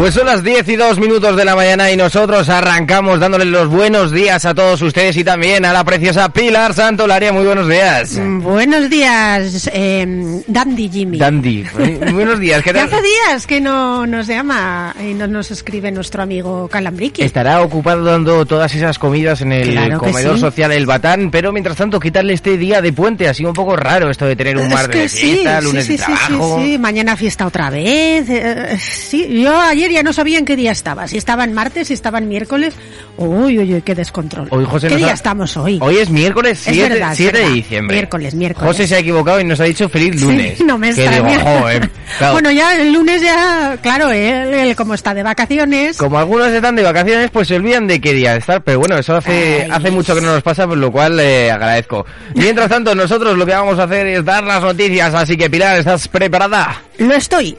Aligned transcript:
Pues 0.00 0.14
son 0.14 0.24
las 0.24 0.42
10 0.42 0.66
y 0.66 0.76
2 0.76 0.98
minutos 0.98 1.36
de 1.36 1.44
la 1.44 1.54
mañana 1.54 1.90
y 1.92 1.96
nosotros 1.96 2.48
arrancamos 2.48 3.20
dándoles 3.20 3.48
los 3.48 3.68
buenos 3.68 4.10
días 4.12 4.46
a 4.46 4.54
todos 4.54 4.80
ustedes 4.80 5.14
y 5.18 5.24
también 5.24 5.66
a 5.66 5.74
la 5.74 5.84
preciosa 5.84 6.30
Pilar 6.30 6.72
Santolaria. 6.72 7.34
Muy 7.34 7.44
buenos 7.44 7.68
días. 7.68 8.12
Mm, 8.16 8.40
Buenos 8.40 8.88
días, 8.88 9.68
eh, 9.74 10.42
Dandy 10.46 10.88
Jimmy. 10.88 11.18
Dandy, 11.18 11.66
muy 11.76 12.12
buenos 12.14 12.40
días. 12.40 12.62
¿Qué 12.62 12.72
tal? 12.72 12.86
hace 12.86 12.96
días 13.02 13.46
que 13.46 13.60
no 13.60 14.06
nos 14.06 14.26
llama 14.26 14.94
y 15.06 15.12
no 15.12 15.26
nos 15.26 15.50
escribe 15.50 15.92
nuestro 15.92 16.22
amigo 16.22 16.66
Calambriqui. 16.68 17.22
Estará 17.22 17.60
ocupado 17.60 18.02
dando 18.02 18.46
todas 18.46 18.74
esas 18.74 18.98
comidas 18.98 19.42
en 19.42 19.52
el 19.52 19.72
Claro 19.72 19.98
comedor 19.98 20.36
sí. 20.36 20.40
social 20.40 20.72
El 20.72 20.86
Batán, 20.86 21.30
pero 21.30 21.52
mientras 21.52 21.76
tanto, 21.76 22.00
¿qué 22.00 22.10
tal 22.10 22.30
este 22.30 22.56
día 22.56 22.80
de 22.80 22.94
puente? 22.94 23.28
Ha 23.28 23.34
sido 23.34 23.50
un 23.50 23.54
poco 23.54 23.76
raro 23.76 24.08
esto 24.10 24.24
de 24.24 24.34
tener 24.34 24.56
un 24.56 24.70
mar 24.70 24.90
es 24.96 24.96
de 24.96 25.08
fiesta, 25.10 25.58
sí, 25.60 25.64
lunes 25.66 25.84
sí, 25.84 25.92
de 25.92 25.98
sí, 25.98 26.04
sí, 26.04 26.24
trabajo. 26.26 26.58
sí, 26.58 26.70
sí, 26.72 26.78
mañana 26.78 27.16
fiesta 27.18 27.46
otra 27.46 27.68
vez. 27.68 28.30
eh, 28.30 28.78
sí, 28.80 29.42
yo 29.42 29.60
ayer 29.60 29.89
no 30.02 30.12
sabía 30.12 30.38
en 30.38 30.44
qué 30.44 30.56
día 30.56 30.70
estaba. 30.72 31.06
Si 31.08 31.16
estaba 31.18 31.44
en 31.44 31.52
martes, 31.52 31.88
si 31.88 31.94
estaba 31.94 32.18
en 32.18 32.28
miércoles. 32.28 32.74
Uy, 33.16 33.58
uy, 33.58 33.74
uy, 33.74 33.82
qué 33.82 33.94
descontrol. 33.94 34.48
Hoy 34.50 34.64
José 34.64 34.86
¿Qué 34.88 34.94
nos 34.94 35.02
día 35.02 35.10
ha- 35.10 35.14
estamos 35.14 35.56
hoy? 35.56 35.78
Hoy 35.82 35.96
es 35.98 36.08
miércoles 36.10 36.58
Es 36.66 36.74
7, 36.74 36.88
verdad, 36.88 37.12
es 37.12 37.16
7 37.18 37.38
de 37.38 37.48
diciembre. 37.50 37.96
Miércoles, 37.96 38.34
miércoles. 38.34 38.68
José 38.68 38.86
se 38.86 38.94
ha 38.94 38.98
equivocado 39.00 39.40
y 39.40 39.44
nos 39.44 39.60
ha 39.60 39.64
dicho 39.64 39.88
feliz 39.88 40.20
lunes. 40.22 40.58
Sí, 40.58 40.64
no 40.64 40.78
me 40.78 40.88
extraña. 40.90 41.28
digo, 41.28 41.40
joder, 41.42 41.90
claro. 42.18 42.32
Bueno, 42.34 42.50
ya 42.50 42.76
el 42.80 42.92
lunes 42.92 43.20
ya, 43.22 43.76
claro, 43.82 44.10
él, 44.10 44.54
él 44.54 44.76
como 44.76 44.94
está 44.94 45.12
de 45.14 45.22
vacaciones. 45.22 45.96
Como 45.96 46.18
algunos 46.18 46.48
están 46.48 46.76
de 46.76 46.82
vacaciones, 46.82 47.30
pues 47.30 47.48
se 47.48 47.56
olvidan 47.56 47.86
de 47.86 48.00
qué 48.00 48.14
día 48.14 48.36
estar, 48.36 48.62
pero 48.62 48.78
bueno, 48.78 48.96
eso 48.96 49.16
hace, 49.16 49.62
Ay. 49.64 49.70
hace 49.70 49.90
mucho 49.90 50.14
que 50.14 50.20
no 50.20 50.32
nos 50.32 50.42
pasa, 50.42 50.66
por 50.66 50.78
lo 50.78 50.90
cual 50.92 51.18
eh, 51.20 51.50
agradezco. 51.50 52.06
Mientras 52.34 52.68
tanto, 52.68 52.94
nosotros 52.94 53.36
lo 53.36 53.44
que 53.44 53.52
vamos 53.52 53.78
a 53.78 53.84
hacer 53.84 54.06
es 54.06 54.24
dar 54.24 54.44
las 54.44 54.62
noticias, 54.62 55.12
así 55.14 55.36
que 55.36 55.50
Pilar, 55.50 55.78
¿estás 55.78 56.06
preparada? 56.08 56.80
Lo 56.98 57.14
estoy. 57.14 57.56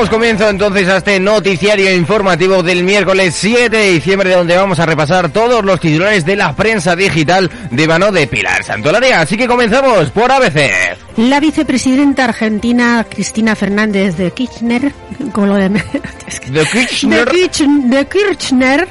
Damos 0.00 0.14
comienzo 0.14 0.48
entonces 0.48 0.88
a 0.88 0.96
este 0.96 1.20
noticiario 1.20 1.94
informativo 1.94 2.62
del 2.62 2.84
miércoles 2.84 3.34
7 3.38 3.68
de 3.76 3.90
diciembre, 3.92 4.32
donde 4.34 4.56
vamos 4.56 4.80
a 4.80 4.86
repasar 4.86 5.28
todos 5.30 5.62
los 5.62 5.78
titulares 5.78 6.24
de 6.24 6.36
la 6.36 6.56
prensa 6.56 6.96
digital 6.96 7.50
de 7.70 7.86
mano 7.86 8.10
de 8.10 8.26
Pilar 8.26 8.64
Santolaria. 8.64 9.20
Así 9.20 9.36
que 9.36 9.46
comenzamos 9.46 10.08
por 10.08 10.32
ABC. 10.32 10.70
La 11.18 11.38
vicepresidenta 11.38 12.24
argentina 12.24 13.04
Cristina 13.10 13.54
Fernández 13.54 14.16
de 14.16 14.30
Kirchner, 14.30 14.90
con 15.32 15.50
lo 15.50 15.56
de, 15.56 15.68
de, 16.48 16.64
Kirchner, 16.64 17.28
Kirch- 17.28 17.82
de 17.90 18.06
Kirchner, 18.06 18.88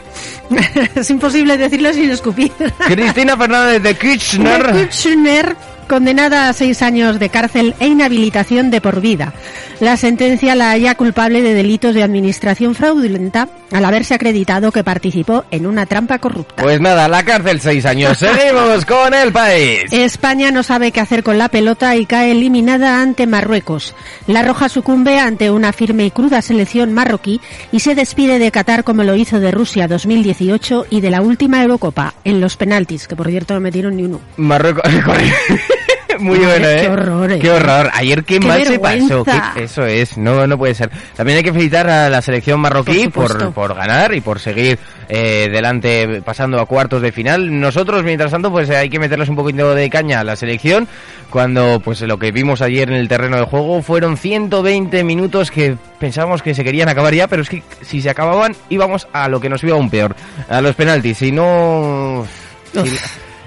es 0.94 1.10
imposible 1.10 1.58
decirlo 1.58 1.92
sin 1.92 2.12
escupir. 2.12 2.52
Cristina 2.86 3.36
Fernández 3.36 3.82
de 3.82 3.96
Kirchner. 3.96 4.74
De 4.74 4.82
Kirchner, 4.90 5.56
condenada 5.90 6.48
a 6.48 6.54
seis 6.54 6.82
años 6.82 7.20
de 7.20 7.30
cárcel 7.30 7.76
e 7.82 7.88
inhabilitación 7.88 8.72
de 8.72 8.80
por 8.80 9.02
vida. 9.02 9.34
La 9.82 9.98
sentencia 9.98 10.56
la 10.56 10.70
halla 10.72 10.96
culpable 10.96 11.42
de 11.42 11.54
delitos 11.54 11.96
de 11.96 12.04
administración 12.04 12.76
fraudulenta 12.76 13.50
al 13.72 13.86
haberse 13.86 14.14
acreditado 14.14 14.72
que 14.72 14.84
participó 14.84 15.46
en 15.52 15.66
una 15.66 15.86
trampa 15.86 16.20
corrupta. 16.20 16.64
Pues 16.64 16.80
nada, 16.80 17.08
la 17.08 17.24
cárcel 17.24 17.60
seis 17.60 17.86
años. 17.86 18.18
Seguimos 18.20 18.86
con 18.86 19.14
el 19.14 19.32
país. 19.32 19.92
España 19.92 20.52
no 20.52 20.64
sabe 20.64 20.92
qué 20.92 21.02
hacer 21.02 21.24
con 21.24 21.38
la 21.38 21.50
pelota 21.50 21.96
y 21.96 22.06
cae 22.06 22.32
eliminada 22.32 23.02
ante 23.02 23.26
Marruecos. 23.26 23.96
La 24.28 24.44
Roja 24.44 24.70
sucumbe 24.70 25.20
ante 25.20 25.50
una 25.50 25.74
firme 25.74 26.06
y 26.06 26.12
cruda 26.12 26.42
selección 26.42 26.94
marroquí 26.94 27.42
y 27.72 27.80
se 27.80 27.96
despide 27.96 28.38
de 28.38 28.52
Qatar 28.52 28.84
como 28.84 29.04
lo 29.04 29.16
hizo 29.16 29.40
de 29.40 29.52
Rusia 29.52 29.88
2018 29.88 30.86
y 30.92 31.02
de 31.02 31.10
la 31.10 31.22
última 31.22 31.64
Eurocopa 31.64 32.14
en 32.24 32.42
los 32.42 32.58
penaltis, 32.58 33.08
que 33.08 33.16
por 33.16 33.28
cierto 33.28 33.56
no 33.56 33.60
metieron 33.60 33.98
ni 33.98 34.04
uno. 34.04 34.22
Marruecos. 34.38 34.84
Muy 36.20 36.38
bueno, 36.40 36.68
¿eh? 36.68 36.78
qué 36.82 36.90
horror, 36.90 37.32
¿eh? 37.32 37.40
Qué 37.40 37.52
horror. 37.52 37.90
Ayer 37.94 38.24
qué, 38.24 38.40
Qué 38.40 38.48
mal 38.48 38.66
se 38.66 38.78
pasó. 38.80 39.24
Qué- 39.24 39.64
eso 39.64 39.86
es, 39.86 40.18
no, 40.18 40.46
no 40.46 40.58
puede 40.58 40.76
ser. 40.76 40.90
También 41.16 41.38
hay 41.38 41.44
que 41.44 41.52
felicitar 41.54 41.90
a 41.90 42.10
la 42.10 42.22
selección 42.22 42.60
marroquí 42.60 43.08
Por 43.08 43.54
por, 43.54 43.74
ganar 43.76 44.14
y 44.14 44.22
por 44.22 44.40
seguir 44.40 44.78
eh, 45.08 45.48
delante, 45.52 46.22
pasando 46.24 46.60
a 46.60 46.66
cuartos 46.66 47.02
de 47.02 47.12
final. 47.12 47.60
Nosotros, 47.60 48.04
mientras 48.04 48.32
tanto, 48.32 48.52
pues 48.52 48.70
eh, 48.70 48.76
hay 48.78 48.90
que 48.90 49.00
meterles 49.00 49.30
un 49.30 49.36
poquito 49.36 49.74
de 49.74 49.90
caña 49.90 50.20
a 50.20 50.24
la 50.24 50.36
selección. 50.36 50.88
Cuando, 51.30 51.80
pues 51.80 52.02
lo 52.02 52.18
que 52.20 52.32
vimos 52.32 52.62
ayer 52.62 52.90
en 52.90 52.96
el 52.98 53.08
terreno 53.08 53.38
de 53.38 53.44
juego 53.44 53.82
fueron 53.82 54.18
120 54.18 55.04
minutos 55.04 55.52
que 55.52 55.78
pensábamos 56.00 56.42
que 56.42 56.54
se 56.56 56.64
querían 56.64 56.90
acabar 56.90 57.14
ya, 57.14 57.28
pero 57.28 57.42
es 57.44 57.50
que 57.50 57.62
si 57.82 58.02
se 58.02 58.10
acababan 58.10 58.56
íbamos 58.70 59.08
a 59.14 59.28
lo 59.30 59.40
que 59.40 59.50
nos 59.50 59.64
iba 59.64 59.74
aún 59.76 59.90
peor, 59.90 60.16
a 60.50 60.60
los 60.62 60.76
penaltis. 60.76 61.18
Si 61.20 61.32
no... 61.32 62.26
si- 62.74 62.98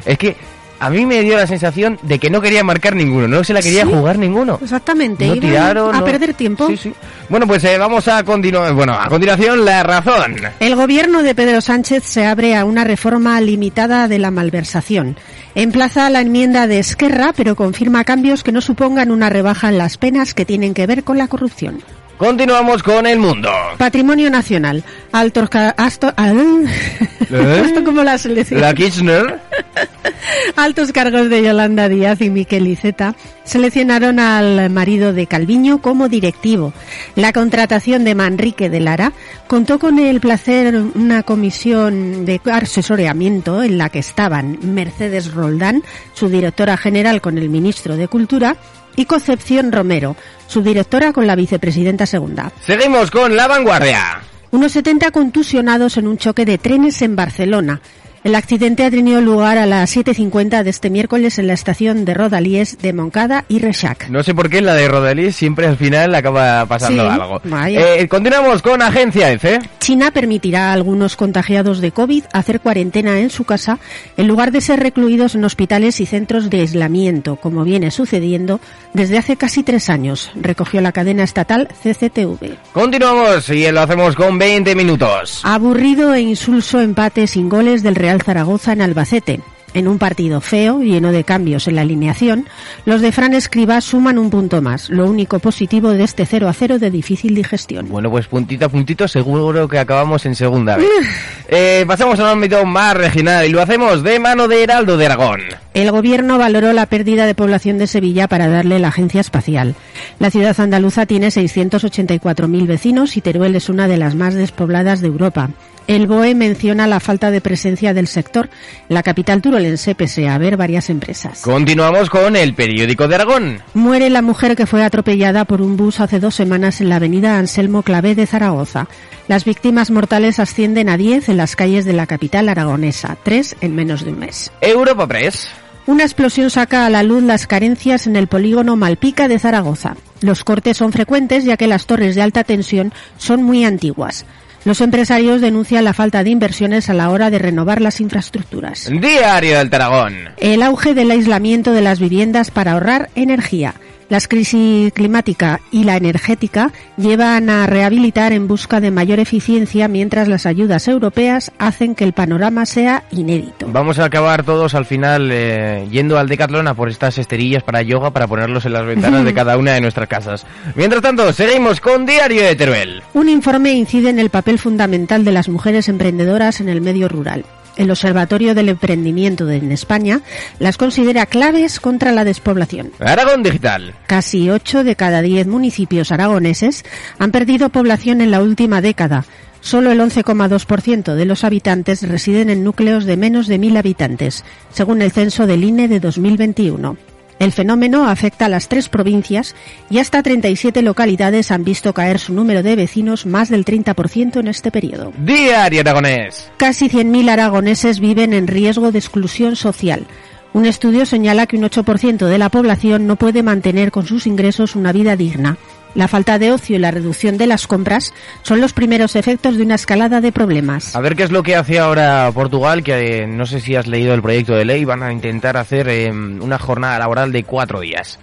es 0.04 0.18
que 0.18 0.36
a 0.84 0.91
mí 0.91 1.06
me 1.06 1.22
dio 1.22 1.37
la 1.37 1.47
sensación 1.47 1.98
de 2.03 2.19
que 2.19 2.28
no 2.31 2.41
quería 2.41 2.65
marcar 2.65 2.94
ninguno, 2.97 3.28
no 3.28 3.44
se 3.44 3.53
la 3.53 3.62
quería 3.62 3.84
¿Sí? 3.84 3.91
jugar 3.93 4.19
ninguno. 4.19 4.59
Exactamente, 4.62 5.26
No 5.26 5.34
tiraron, 5.37 5.94
a 5.94 5.98
no- 6.00 6.04
perder 6.04 6.34
tiempo. 6.34 6.66
Sí, 6.69 6.76
sí. 6.76 6.93
Bueno, 7.28 7.47
pues 7.47 7.62
eh, 7.65 7.78
vamos 7.78 8.09
a 8.09 8.22
continuar. 8.25 8.72
Bueno, 8.75 8.93
a 8.94 9.09
continuación, 9.09 9.65
la 9.65 9.82
razón. 9.82 10.37
El 10.60 10.75
gobierno 10.76 11.22
de 11.22 11.34
Pedro 11.34 11.60
Sánchez 11.60 12.03
se 12.04 12.26
abre 12.26 12.56
a 12.56 12.65
una 12.65 12.84
reforma 12.84 13.41
limitada 13.41 14.09
de 14.09 14.19
la 14.19 14.31
malversación. 14.31 15.16
Emplaza 15.54 16.09
la 16.10 16.20
enmienda 16.20 16.66
de 16.66 16.78
Esquerra, 16.78 17.32
pero 17.37 17.56
confirma 17.56 18.04
cambios 18.04 18.43
que 18.43 18.53
no 18.53 18.60
supongan 18.60 19.10
una 19.10 19.31
rebaja 19.31 19.69
en 19.69 19.78
las 19.78 19.99
penas 19.99 20.34
que 20.34 20.44
tienen 20.44 20.75
que 20.75 20.87
ver 20.87 21.04
con 21.04 21.19
la 21.19 21.28
corrupción. 21.28 21.82
Continuamos 22.18 22.82
con 22.84 23.04
el 23.06 23.18
mundo. 23.18 23.50
Patrimonio 23.78 24.30
nacional. 24.30 24.84
Altos 25.10 25.48
ca- 25.50 25.74
asto- 25.76 26.12
al- 26.16 26.66
Esto 27.64 27.82
como 27.84 28.04
la 28.04 28.16
selección. 28.16 28.60
La 28.60 28.72
Kirchner. 28.74 29.40
Altos 30.56 30.92
cargos 30.92 31.28
de 31.28 31.42
Yolanda 31.42 31.88
Díaz 31.88 32.20
y 32.20 32.30
Miquel 32.30 32.68
Iceta 32.68 33.16
seleccionaron 33.42 34.20
al 34.20 34.70
marido 34.70 35.12
de 35.12 35.26
Calviño 35.26 35.82
como 35.82 36.08
directivo. 36.08 36.72
La 37.16 37.32
contratación 37.32 38.04
de 38.04 38.14
Manrique 38.14 38.70
de 38.70 38.78
Lara 38.80 39.12
contó 39.48 39.80
con 39.80 39.98
el 39.98 40.20
placer 40.20 40.76
una 40.94 41.24
comisión 41.24 42.24
de 42.24 42.40
asesoramiento 42.52 43.62
en 43.64 43.78
la 43.78 43.88
que 43.88 43.98
estaban 43.98 44.58
Mercedes 44.62 45.32
Roldán, 45.34 45.82
su 46.12 46.28
directora 46.28 46.76
general 46.76 47.20
con 47.20 47.36
el 47.36 47.48
ministro 47.48 47.96
de 47.96 48.06
Cultura, 48.06 48.56
y 48.97 49.06
Concepción 49.06 49.72
Romero, 49.72 50.16
su 50.47 50.62
directora 50.62 51.12
con 51.12 51.26
la 51.26 51.36
vicepresidenta 51.36 52.06
segunda. 52.06 52.53
Seguimos 52.60 53.10
con 53.10 53.36
la 53.36 53.47
vanguardia. 53.48 54.20
Unos 54.50 54.72
70 54.72 55.10
contusionados 55.12 55.97
en 55.97 56.06
un 56.06 56.19
choque 56.19 56.44
de 56.44 56.58
trenes 56.58 57.00
en 57.02 57.16
Barcelona. 57.16 57.81
El 58.24 58.36
accidente 58.36 58.84
ha 58.84 58.90
tenido 58.90 59.20
lugar 59.20 59.58
a 59.58 59.66
las 59.66 59.96
7.50 59.96 60.62
de 60.62 60.70
este 60.70 60.90
miércoles 60.90 61.40
en 61.40 61.48
la 61.48 61.54
estación 61.54 62.04
de 62.04 62.14
Rodalies 62.14 62.78
de 62.78 62.92
Moncada 62.92 63.44
y 63.48 63.58
Reixac. 63.58 64.08
No 64.10 64.22
sé 64.22 64.32
por 64.32 64.48
qué 64.48 64.58
en 64.58 64.66
la 64.66 64.74
de 64.74 64.86
Rodalí 64.86 65.32
siempre 65.32 65.66
al 65.66 65.76
final 65.76 66.14
acaba 66.14 66.64
pasando 66.66 67.02
Sí, 67.02 67.10
algo. 67.10 67.40
Eh, 67.66 68.06
continuamos 68.08 68.62
con 68.62 68.80
Agencia 68.80 69.32
F. 69.32 69.58
China 69.80 70.12
permitirá 70.12 70.70
a 70.70 70.72
algunos 70.72 71.16
contagiados 71.16 71.80
de 71.80 71.90
COVID 71.90 72.22
hacer 72.32 72.60
cuarentena 72.60 73.19
en 73.19 73.30
su 73.30 73.42
casa 73.42 73.80
en 74.16 74.28
lugar 74.28 74.52
de 74.52 74.60
ser 74.60 74.78
recluidos 74.78 75.34
en 75.34 75.44
hospitales 75.44 75.98
y 76.00 76.06
centros 76.06 76.48
de 76.48 76.60
aislamiento, 76.60 77.34
como 77.34 77.64
viene 77.64 77.90
sucediendo 77.90 78.60
desde 78.92 79.18
hace 79.18 79.36
casi 79.36 79.64
tres 79.64 79.90
años, 79.90 80.30
recogió 80.36 80.80
la 80.80 80.92
cadena 80.92 81.25
estatal 81.25 81.66
CCTV. 81.82 82.56
Continuamos 82.72 83.48
y 83.48 83.68
lo 83.72 83.80
hacemos 83.80 84.14
con 84.14 84.38
20 84.38 84.76
minutos. 84.76 85.40
Aburrido 85.42 86.14
e 86.14 86.20
insulso 86.20 86.80
empate 86.80 87.26
sin 87.26 87.48
goles 87.48 87.82
del 87.82 87.96
Real 87.96 88.12
Zaragoza 88.20 88.73
en 88.73 88.82
Albacete. 88.82 89.41
En 89.75 89.88
un 89.88 89.99
partido 89.99 90.43
feo, 90.43 90.82
lleno 90.82 91.12
de 91.12 91.25
cambios 91.25 91.67
en 91.67 91.76
la 91.76 91.81
alineación, 91.81 92.47
los 92.85 93.00
de 93.00 93.11
Fran 93.11 93.32
Escribá 93.32 93.81
suman 93.81 94.19
un 94.19 94.29
punto 94.29 94.61
más, 94.61 94.91
lo 94.91 95.09
único 95.09 95.38
positivo 95.38 95.93
de 95.93 96.05
este 96.05 96.26
0 96.26 96.47
a 96.47 96.53
0 96.53 96.79
de 96.79 96.91
difícil 96.91 97.35
digestión. 97.35 97.88
Bueno, 97.88 98.11
pues 98.11 98.26
puntito 98.26 98.67
a 98.67 98.69
puntito 98.69 99.09
seguro 99.09 99.67
que 99.69 99.79
acabamos 99.79 100.26
en 100.26 100.35
segunda 100.35 100.76
vez. 100.76 100.88
Eh, 101.55 101.85
pasamos 101.87 102.19
a 102.19 102.23
un 102.23 102.29
ámbito 102.31 102.64
más 102.64 102.97
regional 102.97 103.44
y 103.44 103.50
lo 103.50 103.61
hacemos 103.61 104.03
de 104.03 104.19
mano 104.19 104.49
de 104.49 104.62
Heraldo 104.62 104.97
de 104.97 105.05
Aragón. 105.05 105.43
El 105.75 105.91
gobierno 105.91 106.38
valoró 106.38 106.73
la 106.73 106.87
pérdida 106.87 107.26
de 107.26 107.35
población 107.35 107.76
de 107.76 107.87
Sevilla 107.87 108.26
para 108.26 108.49
darle 108.49 108.79
la 108.79 108.88
agencia 108.88 109.20
espacial. 109.20 109.75
La 110.19 110.31
ciudad 110.31 110.59
andaluza 110.59 111.05
tiene 111.05 111.29
684.000 111.29 112.67
vecinos 112.67 113.19
y 113.19 113.20
Teruel 113.20 113.55
es 113.55 113.69
una 113.69 113.87
de 113.87 113.99
las 113.99 114.14
más 114.14 114.32
despobladas 114.32 115.03
de 115.03 115.09
Europa. 115.09 115.50
El 115.87 116.06
BOE 116.06 116.34
menciona 116.34 116.87
la 116.87 117.00
falta 117.00 117.31
de 117.31 117.40
presencia 117.40 117.93
del 117.94 118.06
sector. 118.06 118.49
La 118.88 119.02
capital 119.02 119.43
turolense 119.43 119.94
pese 119.94 120.29
a 120.29 120.34
haber 120.34 120.56
varias 120.56 120.90
empresas. 120.90 121.43
Continuamos 121.43 122.08
con 122.08 122.37
el 122.37 122.55
periódico 122.55 123.08
de 123.08 123.14
Aragón. 123.17 123.62
Muere 123.75 124.08
la 124.11 124.23
mujer 124.23 124.56
que 124.56 124.67
fue 124.67 124.84
atropellada 124.84 125.44
por 125.44 125.61
un 125.61 125.76
bus 125.76 126.00
hace 126.00 126.20
dos 126.20 126.34
semanas 126.34 126.81
en 126.81 126.88
la 126.88 126.96
avenida 126.96 127.38
Anselmo 127.38 127.82
Clavé 127.82 128.14
de 128.14 128.26
Zaragoza. 128.26 128.88
Las 129.29 129.44
víctimas 129.44 129.90
mortales 129.90 130.38
ascienden 130.38 130.88
a 130.88 130.96
10 130.96 131.29
en 131.29 131.37
las 131.37 131.56
calles 131.56 131.85
de 131.85 131.93
la 131.93 132.06
capital 132.06 132.49
aragonesa, 132.49 133.17
tres 133.23 133.56
en 133.61 133.75
menos 133.75 134.05
de 134.05 134.12
un 134.12 134.20
mes. 134.20 134.52
Europa 134.61 135.06
Press. 135.06 135.49
Una 135.85 136.05
explosión 136.05 136.49
saca 136.49 136.87
a 136.87 136.90
la 136.90 137.02
luz 137.02 137.25
las 137.25 137.49
carencias 137.49 138.06
en 138.06 138.14
el 138.14 138.28
polígono 138.28 138.76
Malpica 138.76 139.26
de 139.26 139.40
Zaragoza. 139.40 139.96
Los 140.20 140.44
cortes 140.44 140.76
son 140.76 140.93
frecuentes 140.93 141.44
ya 141.44 141.56
que 141.56 141.67
las 141.67 141.87
torres 141.87 142.14
de 142.14 142.23
alta 142.23 142.44
tensión 142.44 142.93
son 143.17 143.43
muy 143.43 143.64
antiguas. 143.64 144.25
Los 144.64 144.81
empresarios 144.81 145.41
denuncian 145.41 145.85
la 145.85 145.93
falta 145.93 146.23
de 146.23 146.31
inversiones 146.31 146.88
a 146.88 146.94
la 146.94 147.11
hora 147.11 147.31
de 147.31 147.38
renovar 147.41 147.81
las 147.81 148.00
infraestructuras. 148.00 148.88
Diario 148.91 149.59
del 149.59 149.70
Taragón. 149.70 150.14
El 150.38 150.62
auge 150.62 150.94
del 150.94 151.11
aislamiento 151.11 151.73
de 151.73 151.82
las 151.82 151.99
viviendas 151.99 152.53
para 152.53 152.73
ahorrar 152.73 153.11
energía. 153.17 153.75
Las 154.12 154.29
crisis 154.29 154.93
climática 154.93 155.62
y 155.70 155.85
la 155.85 155.97
energética 155.97 156.70
llevan 156.99 157.49
a 157.49 157.67
rehabilitar 157.67 158.35
en 158.35 158.47
busca 158.47 158.79
de 158.79 158.91
mayor 158.91 159.20
eficiencia 159.20 159.88
mientras 159.88 160.29
las 160.29 160.44
ayudas 160.44 160.87
europeas 160.87 161.50
hacen 161.59 161.94
que 161.94 162.05
el 162.05 162.12
panorama 162.12 162.67
sea 162.67 163.05
inédito. 163.11 163.69
Vamos 163.73 163.99
a 163.99 164.05
acabar 164.05 164.43
todos 164.44 164.75
al 164.75 164.85
final 164.85 165.31
eh, 165.32 165.88
yendo 165.91 166.19
al 166.19 166.29
Decathlon 166.29 166.69
a 166.69 166.75
por 166.75 166.91
estas 166.91 167.17
esterillas 167.17 167.62
para 167.62 167.81
yoga 167.81 168.11
para 168.11 168.26
ponerlos 168.26 168.67
en 168.67 168.75
las 168.75 168.85
ventanas 168.85 169.25
de 169.25 169.32
cada 169.35 169.56
una 169.56 169.73
de 169.73 169.81
nuestras 169.81 170.09
casas. 170.09 170.44
Mientras 170.75 171.00
tanto, 171.00 171.32
seguimos 171.32 171.81
con 171.81 172.05
Diario 172.05 172.43
de 172.43 172.55
Teruel. 172.55 173.03
Un 173.14 173.31
informe 173.31 173.73
incide 173.73 174.11
en 174.11 174.19
el 174.19 174.29
papel 174.29 174.59
fundamental 174.59 175.25
de 175.25 175.32
las 175.32 175.49
mujeres 175.49 175.88
emprendedoras 175.88 176.61
en 176.61 176.69
el 176.69 176.82
medio 176.82 177.09
rural. 177.09 177.47
El 177.76 177.90
Observatorio 177.90 178.54
del 178.54 178.69
Emprendimiento 178.69 179.48
en 179.50 179.72
España 179.72 180.20
las 180.58 180.76
considera 180.76 181.26
claves 181.26 181.80
contra 181.80 182.12
la 182.12 182.24
despoblación. 182.24 182.92
Aragón 182.98 183.42
Digital. 183.42 183.94
Casi 184.06 184.50
8 184.50 184.84
de 184.84 184.96
cada 184.96 185.22
10 185.22 185.46
municipios 185.46 186.12
aragoneses 186.12 186.84
han 187.19 187.30
perdido 187.32 187.70
población 187.70 188.20
en 188.20 188.30
la 188.30 188.42
última 188.42 188.80
década. 188.80 189.24
Solo 189.60 189.92
el 189.92 190.00
11,2% 190.00 191.14
de 191.14 191.24
los 191.24 191.44
habitantes 191.44 192.06
residen 192.06 192.50
en 192.50 192.64
núcleos 192.64 193.04
de 193.04 193.16
menos 193.16 193.46
de 193.46 193.60
1.000 193.60 193.78
habitantes, 193.78 194.44
según 194.72 195.02
el 195.02 195.12
censo 195.12 195.46
del 195.46 195.62
INE 195.62 195.86
de 195.86 196.00
2021. 196.00 196.96
El 197.38 197.52
fenómeno 197.52 198.08
afecta 198.08 198.46
a 198.46 198.49
las 198.49 198.69
tres 198.69 198.88
provincias 198.88 199.55
y 199.90 199.99
hasta 199.99 200.23
37 200.23 200.82
localidades 200.82 201.50
han 201.50 201.64
visto 201.64 201.93
caer 201.93 202.19
su 202.19 202.32
número 202.32 202.62
de 202.62 202.76
vecinos 202.76 203.26
más 203.26 203.49
del 203.49 203.64
30% 203.64 204.40
en 204.40 204.49
este 204.49 204.70
periodo. 204.70 205.12
Diario 205.19 205.81
Aragonés. 205.81 206.50
Casi 206.56 206.88
100.000 206.88 207.31
aragoneses 207.31 208.00
viven 208.00 208.32
en 208.32 208.46
riesgo 208.46 208.93
de 208.93 208.99
exclusión 208.99 209.56
social. 209.56 210.06
Un 210.52 210.67
estudio 210.67 211.06
señala 211.06 211.46
que 211.46 211.56
un 211.56 211.62
8% 211.62 212.26
de 212.26 212.38
la 212.38 212.50
población 212.50 213.06
no 213.06 213.17
puede 213.17 213.43
mantener 213.43 213.90
con 213.90 214.06
sus 214.06 214.26
ingresos 214.26 214.76
una 214.76 214.93
vida 214.93 215.17
digna. 215.17 215.56
La 215.94 216.08
falta 216.08 216.38
de 216.38 216.52
ocio 216.52 216.76
y 216.76 216.78
la 216.78 216.90
reducción 216.90 217.36
de 217.36 217.46
las 217.46 217.66
compras 217.66 218.14
son 218.42 218.60
los 218.60 218.72
primeros 218.72 219.14
efectos 219.16 219.56
de 219.56 219.62
una 219.62 219.74
escalada 219.74 220.20
de 220.20 220.32
problemas. 220.32 220.96
A 220.96 221.00
ver 221.00 221.16
qué 221.16 221.24
es 221.24 221.30
lo 221.30 221.42
que 221.42 221.56
hace 221.56 221.78
ahora 221.78 222.30
Portugal, 222.32 222.82
que 222.82 223.22
eh, 223.22 223.26
no 223.26 223.44
sé 223.44 223.60
si 223.60 223.76
has 223.76 223.86
leído 223.86 224.14
el 224.14 224.22
proyecto 224.22 224.54
de 224.54 224.64
ley, 224.64 224.84
van 224.84 225.02
a 225.02 225.12
intentar 225.12 225.56
hacer 225.56 225.88
eh, 225.88 226.10
una 226.10 226.58
jornada 226.58 226.98
laboral 226.98 227.32
de 227.32 227.44
cuatro 227.44 227.80
días. 227.80 228.18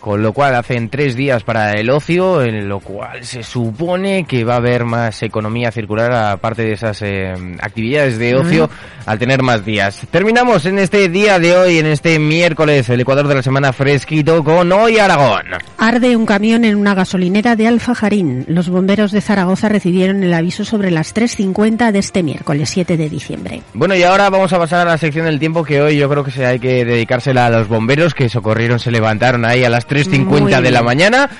Con 0.00 0.22
lo 0.22 0.32
cual 0.32 0.54
hacen 0.54 0.88
tres 0.88 1.16
días 1.16 1.42
para 1.42 1.72
el 1.72 1.90
ocio, 1.90 2.42
en 2.42 2.68
lo 2.68 2.80
cual 2.80 3.24
se 3.24 3.42
supone 3.42 4.24
que 4.24 4.44
va 4.44 4.54
a 4.54 4.58
haber 4.58 4.84
más 4.84 5.22
economía 5.22 5.70
circular 5.70 6.12
aparte 6.12 6.62
de 6.62 6.72
esas 6.72 7.00
eh, 7.02 7.34
actividades 7.60 8.18
de 8.18 8.34
ocio 8.34 8.70
al 9.06 9.18
tener 9.18 9.42
más 9.42 9.64
días. 9.64 10.02
Terminamos 10.10 10.66
en 10.66 10.78
este 10.78 11.08
día 11.08 11.38
de 11.38 11.56
hoy, 11.56 11.78
en 11.78 11.86
este 11.86 12.18
miércoles, 12.18 12.88
el 12.88 13.00
Ecuador 13.00 13.28
de 13.28 13.36
la 13.36 13.42
semana 13.42 13.72
fresquito 13.72 14.42
con 14.44 14.70
Hoy 14.72 14.98
Aragón. 14.98 15.46
Arde 15.78 16.16
un 16.16 16.26
camión 16.26 16.64
en 16.64 16.76
una 16.76 16.94
gasolinera 16.94 17.56
de 17.56 17.66
Alfajarín. 17.66 18.44
Los 18.48 18.68
bomberos 18.68 19.12
de 19.12 19.20
Zaragoza 19.20 19.68
recibieron 19.68 20.22
el 20.22 20.34
aviso 20.34 20.64
sobre 20.64 20.90
las 20.90 21.14
3.50 21.14 21.92
de 21.92 21.98
este 21.98 22.22
miércoles 22.22 22.68
7 22.70 22.96
de 22.96 23.08
diciembre. 23.08 23.62
Bueno, 23.74 23.94
y 23.94 24.02
ahora 24.02 24.28
vamos 24.30 24.52
a 24.52 24.58
pasar 24.58 24.86
a 24.86 24.90
la 24.90 24.98
sección 24.98 25.26
del 25.26 25.38
tiempo 25.38 25.64
que 25.64 25.80
hoy 25.80 25.96
yo 25.96 26.08
creo 26.08 26.24
que 26.24 26.30
se 26.30 26.44
hay 26.44 26.58
que 26.58 26.84
dedicársela 26.84 27.46
a 27.46 27.50
los 27.50 27.68
bomberos 27.68 28.14
que 28.14 28.28
socorrieron, 28.28 28.78
se 28.78 28.90
levantaron 28.90 29.44
ahí 29.46 29.64
a 29.64 29.70
las 29.70 29.86
3.50 29.88 30.24
Muy 30.24 30.52
de 30.52 30.70
la 30.70 30.82
mañana. 30.82 31.30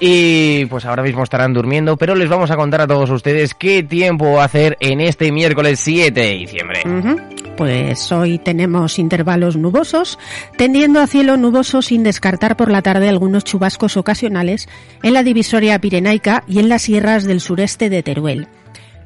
Y 0.00 0.66
pues 0.66 0.84
ahora 0.84 1.02
mismo 1.02 1.22
estarán 1.22 1.52
durmiendo, 1.52 1.96
pero 1.96 2.14
les 2.14 2.28
vamos 2.28 2.50
a 2.50 2.56
contar 2.56 2.80
a 2.80 2.86
todos 2.86 3.08
ustedes 3.10 3.54
qué 3.54 3.82
tiempo 3.82 4.32
va 4.32 4.42
a 4.42 4.46
hacer 4.46 4.76
en 4.80 5.00
este 5.00 5.30
miércoles 5.30 5.80
7 5.80 6.20
de 6.20 6.30
diciembre. 6.30 6.82
Pues 7.56 8.10
hoy 8.10 8.38
tenemos 8.38 8.98
intervalos 8.98 9.56
nubosos, 9.56 10.18
tendiendo 10.58 11.00
a 11.00 11.06
cielo 11.06 11.36
nuboso 11.36 11.80
sin 11.80 12.02
descartar 12.02 12.56
por 12.56 12.70
la 12.70 12.82
tarde 12.82 13.08
algunos 13.08 13.44
chubascos 13.44 13.96
ocasionales 13.96 14.68
en 15.02 15.14
la 15.14 15.22
divisoria 15.22 15.78
pirenaica 15.78 16.42
y 16.48 16.58
en 16.58 16.68
las 16.68 16.82
sierras 16.82 17.24
del 17.24 17.40
sureste 17.40 17.88
de 17.88 18.02
Teruel. 18.02 18.48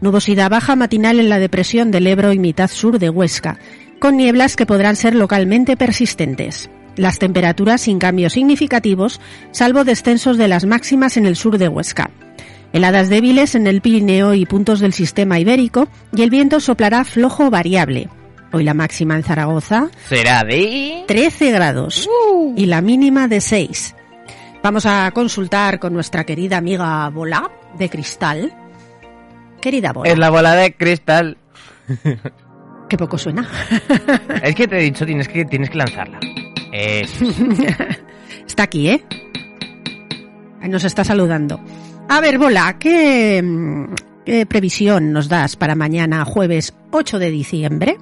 Nubosidad 0.01 0.51
baja 0.51 0.75
matinal 0.77 1.21
en 1.21 1.29
la 1.29 1.39
depresión 1.39 1.91
del 1.91 2.07
Ebro 2.07 2.33
y 2.33 2.39
mitad 2.39 2.71
sur 2.71 2.99
de 2.99 3.11
Huesca, 3.11 3.59
con 3.99 4.17
nieblas 4.17 4.57
que 4.57 4.65
podrán 4.65 4.97
ser 4.97 5.15
localmente 5.15 5.77
persistentes. 5.77 6.71
Las 6.99 7.19
temperaturas 7.21 7.81
sin 7.83 7.99
cambios 8.01 8.33
significativos, 8.35 9.21
salvo 9.53 9.85
descensos 9.85 10.37
de 10.37 10.49
las 10.49 10.67
máximas 10.67 11.17
en 11.17 11.27
el 11.27 11.37
sur 11.37 11.57
de 11.57 11.69
Huesca. 11.69 12.11
Heladas 12.73 13.09
débiles 13.09 13.55
en 13.55 13.67
el 13.69 13.81
Pirineo 13.81 14.35
y 14.35 14.45
puntos 14.45 14.81
del 14.81 14.93
sistema 14.93 15.39
ibérico 15.39 15.89
y 16.13 16.23
el 16.23 16.29
viento 16.31 16.59
soplará 16.61 17.05
flojo 17.05 17.51
variable. 17.51 18.09
Hoy 18.53 18.65
la 18.65 18.75
máxima 18.75 19.15
en 19.15 19.23
Zaragoza, 19.23 19.89
Será 20.09 20.43
de... 20.43 21.05
13 21.07 21.53
grados 21.53 22.09
y 22.57 22.67
la 22.67 22.81
mínima 22.81 23.29
de 23.29 23.41
6. 23.41 23.95
Vamos 24.63 24.85
a 24.85 25.09
consultar 25.13 25.79
con 25.79 25.93
nuestra 25.95 26.25
querida 26.25 26.57
amiga 26.57 27.09
Bola 27.11 27.49
de 27.79 27.89
Cristal. 27.89 28.53
Querida 29.61 29.93
Bola, 29.93 30.11
Es 30.11 30.19
la 30.19 30.31
bola 30.31 30.55
de 30.57 30.75
cristal. 30.75 31.37
que 32.89 32.97
poco 32.97 33.19
suena. 33.19 33.49
Es 34.43 34.55
que 34.57 34.67
te 34.67 34.79
he 34.79 34.83
dicho, 34.83 35.07
tienes 35.07 35.29
que, 35.29 35.45
tienes 35.45 35.71
que 35.71 35.79
lanzarla. 35.79 36.19
Está 38.47 38.65
aquí, 38.65 38.89
¿eh? 38.89 39.03
Nos 40.63 40.85
está 40.85 41.05
saludando. 41.05 41.61
A 42.09 42.21
ver, 42.21 42.39
Bola, 42.39 42.77
¿qué, 42.79 43.43
qué 44.25 44.47
previsión 44.47 45.13
nos 45.13 45.29
das 45.29 45.57
para 45.57 45.75
mañana 45.75 46.25
jueves 46.25 46.75
8 46.91 47.19
de 47.19 47.31
diciembre? 47.31 47.97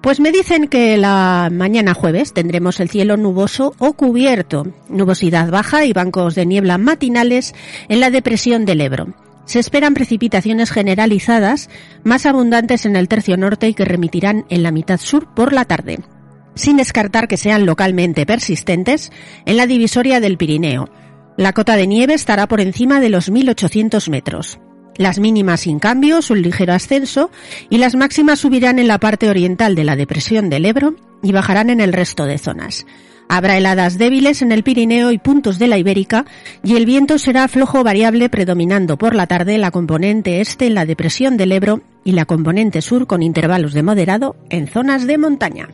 Pues 0.00 0.20
me 0.20 0.30
dicen 0.30 0.68
que 0.68 0.96
la 0.96 1.48
mañana 1.52 1.92
jueves 1.92 2.32
tendremos 2.32 2.78
el 2.80 2.88
cielo 2.88 3.16
nuboso 3.16 3.74
o 3.78 3.94
cubierto, 3.94 4.66
nubosidad 4.88 5.50
baja 5.50 5.84
y 5.84 5.92
bancos 5.92 6.34
de 6.34 6.46
niebla 6.46 6.78
matinales 6.78 7.54
en 7.88 8.00
la 8.00 8.10
depresión 8.10 8.64
del 8.64 8.82
Ebro. 8.82 9.14
Se 9.46 9.58
esperan 9.58 9.94
precipitaciones 9.94 10.70
generalizadas 10.70 11.70
más 12.04 12.26
abundantes 12.26 12.86
en 12.86 12.96
el 12.96 13.08
tercio 13.08 13.36
norte 13.36 13.68
y 13.68 13.74
que 13.74 13.84
remitirán 13.84 14.44
en 14.48 14.62
la 14.62 14.70
mitad 14.70 15.00
sur 15.00 15.34
por 15.34 15.52
la 15.52 15.64
tarde 15.64 15.98
sin 16.56 16.78
descartar 16.78 17.28
que 17.28 17.36
sean 17.36 17.64
localmente 17.64 18.26
persistentes 18.26 19.12
en 19.44 19.56
la 19.56 19.68
divisoria 19.68 20.18
del 20.18 20.36
Pirineo. 20.36 20.88
La 21.36 21.52
cota 21.52 21.76
de 21.76 21.86
nieve 21.86 22.14
estará 22.14 22.48
por 22.48 22.60
encima 22.60 22.98
de 22.98 23.10
los 23.10 23.30
1.800 23.30 24.10
metros. 24.10 24.58
Las 24.96 25.18
mínimas 25.18 25.60
sin 25.60 25.78
cambios, 25.78 26.30
un 26.30 26.40
ligero 26.40 26.72
ascenso, 26.72 27.30
y 27.68 27.76
las 27.76 27.94
máximas 27.94 28.38
subirán 28.40 28.78
en 28.78 28.88
la 28.88 28.98
parte 28.98 29.28
oriental 29.28 29.74
de 29.74 29.84
la 29.84 29.94
depresión 29.94 30.48
del 30.48 30.64
Ebro 30.64 30.96
y 31.22 31.32
bajarán 31.32 31.68
en 31.68 31.80
el 31.80 31.92
resto 31.92 32.24
de 32.24 32.38
zonas. 32.38 32.86
Habrá 33.28 33.58
heladas 33.58 33.98
débiles 33.98 34.40
en 34.40 34.52
el 34.52 34.62
Pirineo 34.62 35.10
y 35.10 35.18
puntos 35.18 35.58
de 35.58 35.66
la 35.66 35.78
Ibérica, 35.78 36.24
y 36.62 36.76
el 36.76 36.86
viento 36.86 37.18
será 37.18 37.48
flojo 37.48 37.82
variable 37.82 38.30
predominando 38.30 38.96
por 38.96 39.14
la 39.14 39.26
tarde 39.26 39.58
la 39.58 39.70
componente 39.70 40.40
este 40.40 40.66
en 40.66 40.74
la 40.74 40.86
depresión 40.86 41.36
del 41.36 41.52
Ebro 41.52 41.82
y 42.04 42.12
la 42.12 42.24
componente 42.24 42.80
sur 42.80 43.06
con 43.06 43.22
intervalos 43.22 43.74
de 43.74 43.82
moderado 43.82 44.36
en 44.48 44.68
zonas 44.68 45.06
de 45.06 45.18
montaña. 45.18 45.68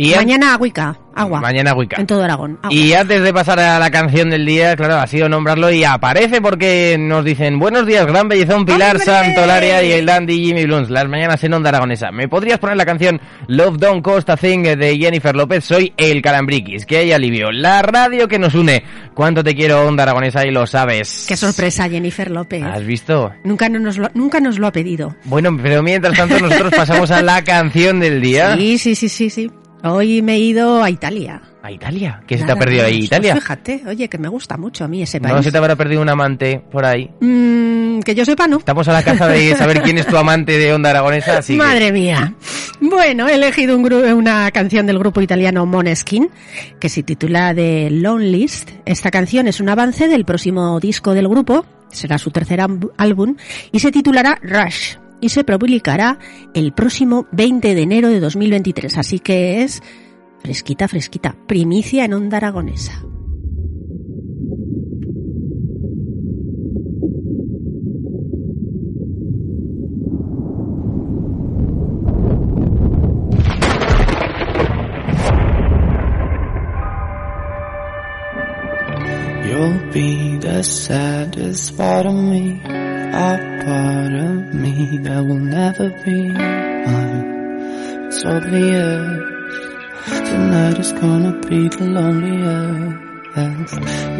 Y 0.00 0.14
Mañana 0.14 0.54
agüica, 0.54 0.96
agua. 1.12 1.40
Mañana 1.40 1.74
Wicca. 1.74 2.00
En 2.00 2.06
todo 2.06 2.22
Aragón. 2.22 2.56
agua. 2.62 2.72
Y 2.72 2.92
antes 2.92 3.20
de 3.20 3.34
pasar 3.34 3.58
a 3.58 3.80
la 3.80 3.90
canción 3.90 4.30
del 4.30 4.46
día, 4.46 4.76
claro, 4.76 4.94
ha 4.94 5.06
sido 5.08 5.28
nombrarlo 5.28 5.72
y 5.72 5.82
aparece 5.82 6.40
porque 6.40 6.96
nos 7.00 7.24
dicen 7.24 7.58
Buenos 7.58 7.84
días, 7.84 8.06
Gran 8.06 8.28
Bellezón, 8.28 8.64
Pilar. 8.64 9.00
Santolaria 9.00 9.82
y 9.82 9.90
el 9.90 10.06
Dandy 10.06 10.44
Jimmy 10.44 10.66
Bluns, 10.66 10.88
las 10.88 11.08
mañanas 11.08 11.42
en 11.42 11.52
Onda 11.52 11.70
Aragonesa. 11.70 12.12
¿Me 12.12 12.28
podrías 12.28 12.60
poner 12.60 12.76
la 12.76 12.86
canción 12.86 13.20
Love 13.48 13.78
Don't 13.78 14.04
Cost 14.04 14.30
a 14.30 14.36
Thing 14.36 14.62
de 14.62 14.96
Jennifer 14.96 15.34
López? 15.34 15.64
Soy 15.64 15.92
el 15.96 16.22
Calambriquis, 16.22 16.86
que 16.86 16.98
hay 16.98 17.10
alivio. 17.10 17.50
La 17.50 17.82
radio 17.82 18.28
que 18.28 18.38
nos 18.38 18.54
une. 18.54 18.84
¿Cuánto 19.14 19.42
te 19.42 19.56
quiero, 19.56 19.84
Onda 19.84 20.04
Aragonesa? 20.04 20.46
Y 20.46 20.52
lo 20.52 20.64
sabes. 20.68 21.24
Qué 21.26 21.36
sorpresa, 21.36 21.88
Jennifer 21.88 22.30
López. 22.30 22.62
¿Has 22.62 22.84
visto? 22.86 23.32
Nunca, 23.42 23.68
no 23.68 23.80
nos 23.80 23.98
lo, 23.98 24.08
nunca 24.14 24.38
nos 24.38 24.60
lo 24.60 24.68
ha 24.68 24.72
pedido. 24.72 25.16
Bueno, 25.24 25.50
pero 25.60 25.82
mientras 25.82 26.16
tanto 26.16 26.38
nosotros 26.38 26.72
pasamos 26.76 27.10
a 27.10 27.20
la 27.20 27.42
canción 27.42 27.98
del 27.98 28.20
día. 28.20 28.54
Sí, 28.56 28.78
sí, 28.78 28.94
sí, 28.94 29.08
sí, 29.08 29.30
sí. 29.30 29.50
Hoy 29.84 30.22
me 30.22 30.34
he 30.34 30.38
ido 30.40 30.82
a 30.82 30.90
Italia. 30.90 31.40
¿A 31.62 31.70
Italia? 31.70 32.20
¿Qué 32.26 32.38
se 32.38 32.44
te 32.44 32.52
ha 32.52 32.56
perdido 32.56 32.84
ahí, 32.84 32.92
menos. 32.94 33.06
Italia? 33.06 33.32
Pues 33.34 33.44
fíjate, 33.44 33.82
oye, 33.86 34.08
que 34.08 34.18
me 34.18 34.28
gusta 34.28 34.56
mucho 34.56 34.84
a 34.84 34.88
mí 34.88 35.02
ese 35.02 35.20
país. 35.20 35.34
¿No 35.34 35.42
se 35.42 35.52
te 35.52 35.58
habrá 35.58 35.76
perdido 35.76 36.00
un 36.02 36.08
amante 36.08 36.62
por 36.70 36.84
ahí? 36.84 37.10
Mm, 37.20 38.00
que 38.00 38.14
yo 38.14 38.24
sepa, 38.24 38.48
no. 38.48 38.58
Estamos 38.58 38.88
a 38.88 38.92
la 38.92 39.02
caza 39.02 39.28
de 39.28 39.54
saber 39.56 39.82
quién 39.82 39.98
es 39.98 40.06
tu 40.06 40.16
amante 40.16 40.56
de 40.58 40.72
Onda 40.72 40.90
Aragonesa, 40.90 41.38
así 41.38 41.52
que- 41.52 41.58
Madre 41.58 41.92
mía. 41.92 42.34
Bueno, 42.80 43.28
he 43.28 43.34
elegido 43.34 43.76
un 43.76 43.92
una 43.92 44.50
canción 44.50 44.86
del 44.86 44.98
grupo 44.98 45.20
italiano 45.20 45.66
Måneskin 45.66 46.28
que 46.80 46.88
se 46.88 47.02
titula 47.02 47.54
The 47.54 47.90
Lonelist. 47.90 48.70
Esta 48.84 49.10
canción 49.10 49.48
es 49.48 49.60
un 49.60 49.68
avance 49.68 50.08
del 50.08 50.24
próximo 50.24 50.78
disco 50.80 51.12
del 51.14 51.28
grupo, 51.28 51.66
será 51.90 52.18
su 52.18 52.30
tercer 52.30 52.60
álbum 52.96 53.36
y 53.72 53.78
se 53.80 53.90
titulará 53.90 54.38
Rush 54.42 54.96
y 55.20 55.30
se 55.30 55.44
publicará 55.44 56.18
el 56.54 56.72
próximo 56.72 57.26
20 57.32 57.74
de 57.74 57.82
enero 57.82 58.08
de 58.08 58.20
2023, 58.20 58.98
así 58.98 59.18
que 59.18 59.62
es 59.62 59.82
fresquita, 60.40 60.88
fresquita, 60.88 61.36
primicia 61.46 62.04
en 62.04 62.14
Onda 62.14 62.36
Aragonesa. 62.38 63.02
A 83.12 83.62
part 83.64 84.12
of 84.12 84.54
me 84.54 84.98
that 84.98 85.24
will 85.24 85.38
never 85.38 85.90
be 86.04 86.28
mine. 86.28 88.06
It's 88.06 88.24
obvious 88.24 89.28
tonight 90.30 90.78
is 90.78 90.92
gonna 90.92 91.32
be 91.48 91.68
the 91.68 91.84
loneliest. 91.84 93.08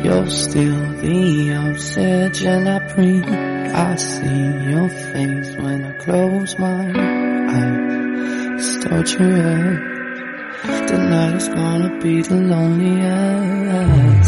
You're 0.05 0.31
still 0.31 0.81
the 1.03 1.55
oxygen 1.55 2.69
I 2.69 2.79
breathe. 2.95 3.25
I 3.27 3.97
see 3.97 4.71
your 4.71 4.89
face 4.89 5.51
when 5.57 5.85
I 5.85 5.93
close 6.05 6.59
my 6.59 6.93
eyes. 7.57 8.59
It's 8.59 8.85
torture. 8.85 9.97
Tonight 10.87 11.35
is 11.37 11.49
gonna 11.49 11.99
be 12.01 12.23
the 12.23 12.37
loneliest. 12.37 14.28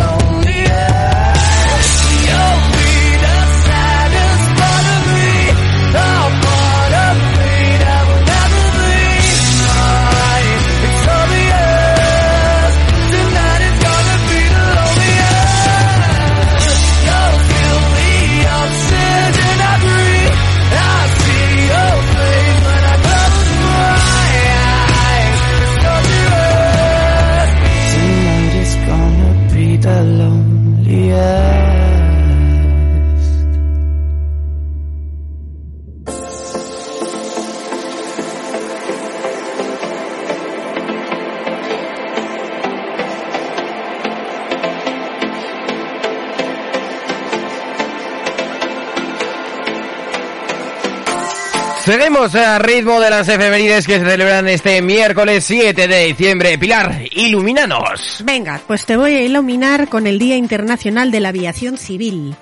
Seguimos 51.91 52.33
a 52.35 52.57
ritmo 52.57 53.01
de 53.01 53.09
las 53.09 53.27
efemérides 53.27 53.85
que 53.85 53.99
se 53.99 54.05
celebran 54.05 54.47
este 54.47 54.81
miércoles 54.81 55.43
7 55.43 55.89
de 55.89 56.05
diciembre. 56.05 56.57
Pilar, 56.57 57.01
ilumínanos. 57.11 58.23
Venga, 58.23 58.61
pues 58.65 58.85
te 58.85 58.95
voy 58.95 59.11
a 59.15 59.21
iluminar 59.21 59.89
con 59.89 60.07
el 60.07 60.17
Día 60.17 60.37
Internacional 60.37 61.11
de 61.11 61.19
la 61.19 61.29
Aviación 61.29 61.77
Civil, 61.77 62.33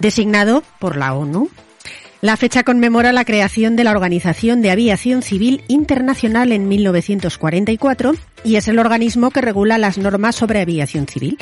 designado 0.00 0.64
por 0.80 0.96
la 0.96 1.14
ONU. 1.14 1.48
La 2.22 2.36
fecha 2.36 2.64
conmemora 2.64 3.12
la 3.12 3.24
creación 3.24 3.76
de 3.76 3.84
la 3.84 3.92
Organización 3.92 4.62
de 4.62 4.72
Aviación 4.72 5.22
Civil 5.22 5.62
Internacional 5.68 6.50
en 6.50 6.66
1944 6.66 8.14
y 8.42 8.56
es 8.56 8.66
el 8.66 8.80
organismo 8.80 9.30
que 9.30 9.42
regula 9.42 9.78
las 9.78 9.96
normas 9.96 10.34
sobre 10.34 10.60
aviación 10.60 11.06
civil. 11.06 11.38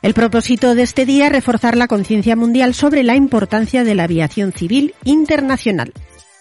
El 0.00 0.14
propósito 0.14 0.74
de 0.74 0.84
este 0.84 1.04
día 1.04 1.26
es 1.26 1.32
reforzar 1.32 1.76
la 1.76 1.88
conciencia 1.88 2.36
mundial 2.36 2.72
sobre 2.72 3.02
la 3.02 3.16
importancia 3.16 3.84
de 3.84 3.94
la 3.94 4.04
aviación 4.04 4.52
civil 4.52 4.94
internacional. 5.04 5.92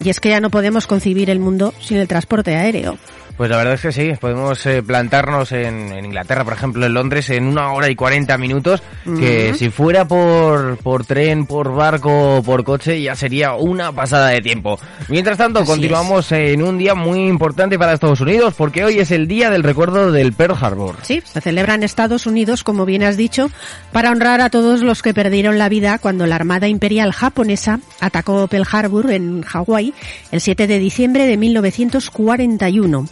Y 0.01 0.09
es 0.09 0.21
que 0.21 0.29
ya 0.29 0.39
no 0.39 0.49
podemos 0.49 0.87
concebir 0.87 1.29
el 1.29 1.39
mundo 1.39 1.73
sin 1.81 1.97
el 1.97 2.07
transporte 2.07 2.55
aéreo. 2.55 2.97
Pues 3.39 3.49
la 3.49 3.55
verdad 3.55 3.75
es 3.75 3.81
que 3.81 3.91
sí, 3.93 4.11
podemos 4.19 4.65
eh, 4.65 4.83
plantarnos 4.83 5.53
en, 5.53 5.93
en 5.93 6.03
Inglaterra, 6.03 6.43
por 6.43 6.51
ejemplo, 6.51 6.85
en 6.85 6.93
Londres, 6.93 7.29
en 7.29 7.45
una 7.45 7.71
hora 7.71 7.89
y 7.89 7.95
40 7.95 8.37
minutos, 8.37 8.83
que 9.17 9.53
si 9.53 9.69
fuera 9.69 10.05
por, 10.05 10.75
por 10.79 11.05
tren, 11.05 11.45
por 11.45 11.73
barco 11.73 12.39
o 12.39 12.43
por 12.43 12.65
coche, 12.65 13.01
ya 13.01 13.15
sería 13.15 13.53
una 13.53 13.93
pasada 13.93 14.27
de 14.27 14.41
tiempo. 14.41 14.77
Mientras 15.07 15.37
tanto, 15.37 15.61
Así 15.61 15.69
continuamos 15.69 16.29
en 16.33 16.61
un 16.61 16.77
día 16.77 16.95
muy 16.95 17.29
importante 17.29 17.79
para 17.79 17.93
Estados 17.93 18.19
Unidos, 18.19 18.55
porque 18.57 18.83
hoy 18.83 18.99
es 18.99 19.09
el 19.09 19.25
día 19.25 19.49
del 19.49 19.63
recuerdo 19.63 20.11
del 20.11 20.33
Pearl 20.33 20.57
Harbor. 20.59 20.97
Sí, 21.03 21.23
se 21.23 21.39
celebra 21.39 21.75
en 21.75 21.83
Estados 21.83 22.25
Unidos, 22.25 22.65
como 22.65 22.85
bien 22.85 23.03
has 23.03 23.15
dicho, 23.15 23.49
para 23.93 24.11
honrar 24.11 24.41
a 24.41 24.49
todos 24.49 24.81
los 24.81 25.01
que 25.01 25.13
perdieron 25.13 25.57
la 25.57 25.69
vida 25.69 25.97
cuando 25.97 26.25
la 26.25 26.35
Armada 26.35 26.67
Imperial 26.67 27.13
japonesa 27.13 27.79
atacó 28.01 28.49
Pearl 28.49 28.67
Harbor 28.69 29.11
en 29.11 29.43
Hawái 29.43 29.93
el 30.33 30.41
7 30.41 30.67
de 30.67 30.77
diciembre 30.77 31.25
de 31.25 31.37
1941. 31.37 33.07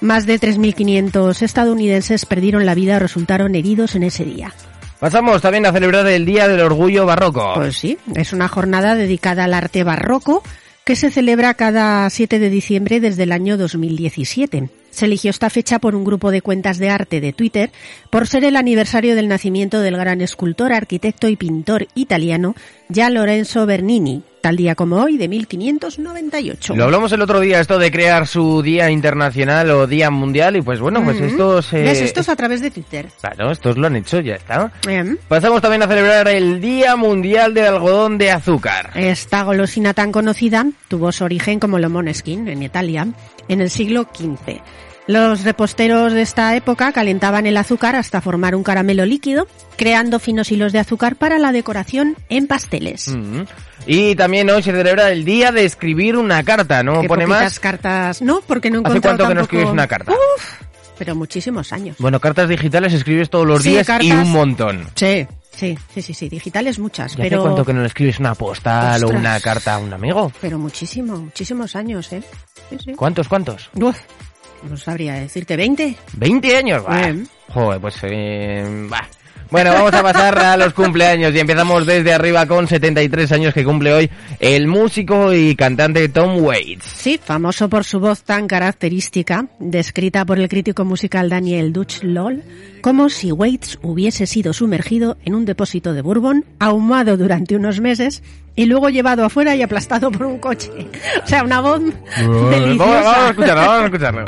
Más 0.00 0.26
de 0.26 0.38
3.500 0.38 1.42
estadounidenses 1.42 2.26
perdieron 2.26 2.66
la 2.66 2.74
vida 2.74 2.96
o 2.96 2.98
resultaron 2.98 3.54
heridos 3.54 3.94
en 3.94 4.02
ese 4.02 4.24
día. 4.24 4.52
Pasamos 4.98 5.42
también 5.42 5.66
a 5.66 5.72
celebrar 5.72 6.06
el 6.06 6.24
Día 6.24 6.48
del 6.48 6.60
Orgullo 6.60 7.04
Barroco. 7.04 7.52
Pues 7.54 7.76
sí, 7.76 7.98
es 8.14 8.32
una 8.32 8.48
jornada 8.48 8.94
dedicada 8.94 9.44
al 9.44 9.54
arte 9.54 9.84
barroco 9.84 10.42
que 10.84 10.96
se 10.96 11.10
celebra 11.10 11.54
cada 11.54 12.08
7 12.08 12.38
de 12.38 12.48
diciembre 12.48 13.00
desde 13.00 13.24
el 13.24 13.32
año 13.32 13.56
2017. 13.56 14.70
Se 14.96 15.04
eligió 15.04 15.28
esta 15.28 15.50
fecha 15.50 15.78
por 15.78 15.94
un 15.94 16.04
grupo 16.04 16.30
de 16.30 16.40
cuentas 16.40 16.78
de 16.78 16.88
arte 16.88 17.20
de 17.20 17.34
Twitter 17.34 17.70
por 18.08 18.26
ser 18.26 18.44
el 18.44 18.56
aniversario 18.56 19.14
del 19.14 19.28
nacimiento 19.28 19.80
del 19.80 19.94
gran 19.98 20.22
escultor, 20.22 20.72
arquitecto 20.72 21.28
y 21.28 21.36
pintor 21.36 21.86
italiano 21.94 22.54
Gian 22.90 23.12
Lorenzo 23.12 23.66
Bernini, 23.66 24.22
tal 24.40 24.56
día 24.56 24.74
como 24.74 24.96
hoy 25.02 25.18
de 25.18 25.28
1598. 25.28 26.74
Lo 26.76 26.84
hablamos 26.84 27.12
el 27.12 27.20
otro 27.20 27.40
día, 27.40 27.60
esto 27.60 27.78
de 27.78 27.90
crear 27.90 28.26
su 28.26 28.62
Día 28.62 28.90
Internacional 28.90 29.68
o 29.72 29.86
Día 29.86 30.08
Mundial, 30.10 30.56
y 30.56 30.62
pues 30.62 30.80
bueno, 30.80 31.02
pues 31.04 31.16
Ujú. 31.16 31.26
estos... 31.26 31.72
eh, 31.74 31.82
¿Ves? 31.82 32.00
Esto 32.00 32.20
es 32.20 32.28
a 32.30 32.36
través 32.36 32.62
de 32.62 32.70
Twitter. 32.70 33.08
Claro, 33.20 33.50
estos 33.50 33.76
lo 33.76 33.88
han 33.88 33.96
hecho, 33.96 34.20
ya 34.20 34.36
está. 34.36 34.72
Em, 34.88 35.18
Pasamos 35.28 35.60
también 35.60 35.82
a 35.82 35.88
celebrar 35.88 36.28
el 36.28 36.60
Día 36.60 36.96
Mundial 36.96 37.52
del 37.52 37.66
Algodón 37.66 38.16
de 38.18 38.30
Azúcar. 38.30 38.92
Esta 38.94 39.42
golosina 39.42 39.92
tan 39.92 40.10
conocida 40.12 40.64
tuvo 40.88 41.10
su 41.12 41.24
origen 41.24 41.58
como 41.60 41.78
lo 41.78 41.90
Moneskin 41.90 42.48
en 42.48 42.62
Italia 42.62 43.08
en 43.48 43.60
el 43.60 43.68
siglo 43.68 44.06
XV. 44.14 44.60
Los 45.06 45.44
reposteros 45.44 46.12
de 46.12 46.22
esta 46.22 46.56
época 46.56 46.90
calentaban 46.92 47.46
el 47.46 47.56
azúcar 47.56 47.94
hasta 47.94 48.20
formar 48.20 48.56
un 48.56 48.64
caramelo 48.64 49.06
líquido, 49.06 49.46
creando 49.76 50.18
finos 50.18 50.50
hilos 50.50 50.72
de 50.72 50.80
azúcar 50.80 51.14
para 51.14 51.38
la 51.38 51.52
decoración 51.52 52.16
en 52.28 52.48
pasteles. 52.48 53.06
Mm. 53.08 53.42
Y 53.86 54.16
también 54.16 54.50
hoy 54.50 54.64
se 54.64 54.72
celebra 54.72 55.10
el 55.12 55.24
Día 55.24 55.52
de 55.52 55.64
escribir 55.64 56.16
una 56.16 56.42
carta, 56.42 56.82
¿no 56.82 57.02
Qué 57.02 57.08
pone 57.08 57.24
más? 57.26 57.60
cartas. 57.60 58.20
No, 58.20 58.40
porque 58.48 58.68
no 58.68 58.80
he 58.80 58.82
¿Hace 58.88 59.00
cuánto 59.00 59.28
que 59.28 59.34
no 59.34 59.40
tampoco- 59.42 59.42
escribes 59.42 59.68
una 59.68 59.86
carta? 59.86 60.10
Uf, 60.10 60.62
pero 60.98 61.14
muchísimos 61.14 61.72
años. 61.72 61.96
Bueno, 62.00 62.18
cartas 62.18 62.48
digitales 62.48 62.92
escribes 62.92 63.30
todos 63.30 63.46
los 63.46 63.62
Sí, 63.62 63.70
días 63.70 63.86
y 63.86 63.86
cartas- 63.86 64.26
un 64.26 64.32
montón. 64.32 64.88
Sí, 64.96 65.24
sí, 65.54 65.78
sí, 65.94 66.02
sí, 66.02 66.14
sí, 66.14 66.28
digitales 66.28 66.80
muchas, 66.80 67.12
¿Y 67.12 67.20
hace 67.20 67.30
pero 67.30 67.42
cuánto 67.42 67.64
que 67.64 67.72
no 67.72 67.82
le 67.82 67.86
escribes 67.86 68.18
una 68.18 68.34
postal 68.34 69.04
o 69.04 69.06
Ostras. 69.06 69.20
una 69.20 69.38
carta 69.38 69.74
a 69.74 69.78
un 69.78 69.92
amigo? 69.92 70.32
pero 70.40 70.58
muchísimo, 70.58 71.16
muchísimos 71.16 71.76
años, 71.76 72.12
¿eh? 72.12 72.24
Sí, 72.70 72.76
sí. 72.84 72.92
¿Cuántos, 72.94 73.28
cuántos? 73.28 73.70
Uf, 73.74 73.96
no 74.68 74.76
sabría 74.76 75.14
decirte 75.14 75.56
20. 75.56 75.96
¿20 76.18 76.56
años? 76.56 76.84
Bah. 76.84 77.12
Joder, 77.48 77.80
pues... 77.80 77.96
eh, 78.02 78.86
bah. 78.88 79.08
Bueno, 79.50 79.72
vamos 79.72 79.94
a 79.94 80.02
pasar 80.02 80.36
a 80.38 80.56
los 80.56 80.72
cumpleaños 80.74 81.32
y 81.34 81.38
empezamos 81.38 81.86
desde 81.86 82.12
arriba 82.12 82.46
con 82.46 82.66
73 82.66 83.30
años 83.32 83.54
que 83.54 83.64
cumple 83.64 83.92
hoy 83.92 84.10
el 84.40 84.66
músico 84.66 85.32
y 85.32 85.54
cantante 85.54 86.08
Tom 86.08 86.38
Waits. 86.42 86.84
Sí, 86.84 87.20
famoso 87.22 87.68
por 87.68 87.84
su 87.84 88.00
voz 88.00 88.22
tan 88.24 88.48
característica, 88.48 89.46
descrita 89.60 90.24
por 90.24 90.40
el 90.40 90.48
crítico 90.48 90.84
musical 90.84 91.28
Daniel 91.30 91.72
Dutch 91.72 92.02
Loll, 92.02 92.42
como 92.82 93.08
si 93.08 93.30
Waits 93.30 93.78
hubiese 93.82 94.26
sido 94.26 94.52
sumergido 94.52 95.16
en 95.24 95.34
un 95.34 95.44
depósito 95.44 95.92
de 95.92 96.02
bourbon, 96.02 96.44
ahumado 96.58 97.16
durante 97.16 97.54
unos 97.54 97.80
meses 97.80 98.24
y 98.56 98.64
luego 98.66 98.88
llevado 98.88 99.24
afuera 99.24 99.54
y 99.54 99.62
aplastado 99.62 100.10
por 100.10 100.26
un 100.26 100.38
coche. 100.38 100.70
O 101.24 101.28
sea, 101.28 101.42
una 101.44 101.60
voz 101.60 101.80
Vamos, 102.18 102.50
deliciosa. 102.50 103.02
vamos 103.02 103.16
a 103.16 103.30
escucharlo, 103.30 103.62
vamos 103.62 103.82
a 103.82 103.84
escucharlo. 103.86 104.24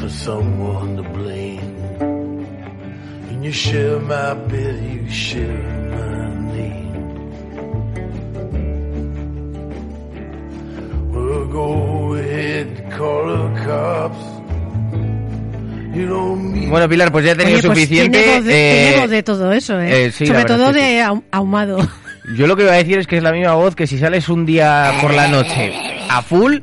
For 0.00 0.08
someone 0.10 0.96
to 0.96 1.02
blame. 1.02 1.76
And 3.30 3.44
you 3.44 3.52
share 3.52 3.98
my 4.00 4.34
bed, 4.34 4.82
you 4.84 5.08
share 5.10 5.62
my 5.90 6.54
name. 6.54 6.88
Well, 11.12 11.46
go 11.48 12.14
ahead, 12.14 12.90
call 12.96 13.26
the 13.26 13.64
cops. 13.64 14.24
You 15.94 16.06
don't 16.06 16.52
mean 16.52 16.70
Bueno, 16.70 16.88
Pilar, 16.88 17.10
pues 17.10 17.24
ya 17.24 17.32
he 17.32 17.34
tenido 17.36 17.58
Oye, 17.58 17.66
pues 17.66 17.78
suficiente. 17.78 18.18
tiene 18.22 18.36
voz 18.36 18.44
de, 18.44 18.52
eh, 18.52 18.84
tiene 18.88 19.00
voz 19.00 19.10
de 19.10 19.22
todo 19.22 19.52
eso, 19.52 19.80
¿eh? 19.80 20.06
eh, 20.06 20.12
sí, 20.12 20.26
Sobre 20.26 20.44
todo 20.44 20.72
que 20.72 20.78
de 20.80 21.02
ahum- 21.02 21.22
ahumado. 21.32 21.78
Yo 22.36 22.46
lo 22.46 22.56
que 22.56 22.62
iba 22.64 22.72
a 22.72 22.76
decir 22.76 22.98
es 22.98 23.06
que 23.06 23.16
es 23.16 23.22
la 23.22 23.32
misma 23.32 23.54
voz 23.54 23.74
que 23.74 23.86
si 23.86 23.98
sales 23.98 24.28
un 24.28 24.44
día 24.44 24.92
por 25.00 25.14
la 25.14 25.28
noche 25.28 25.72
a 26.10 26.20
full 26.22 26.58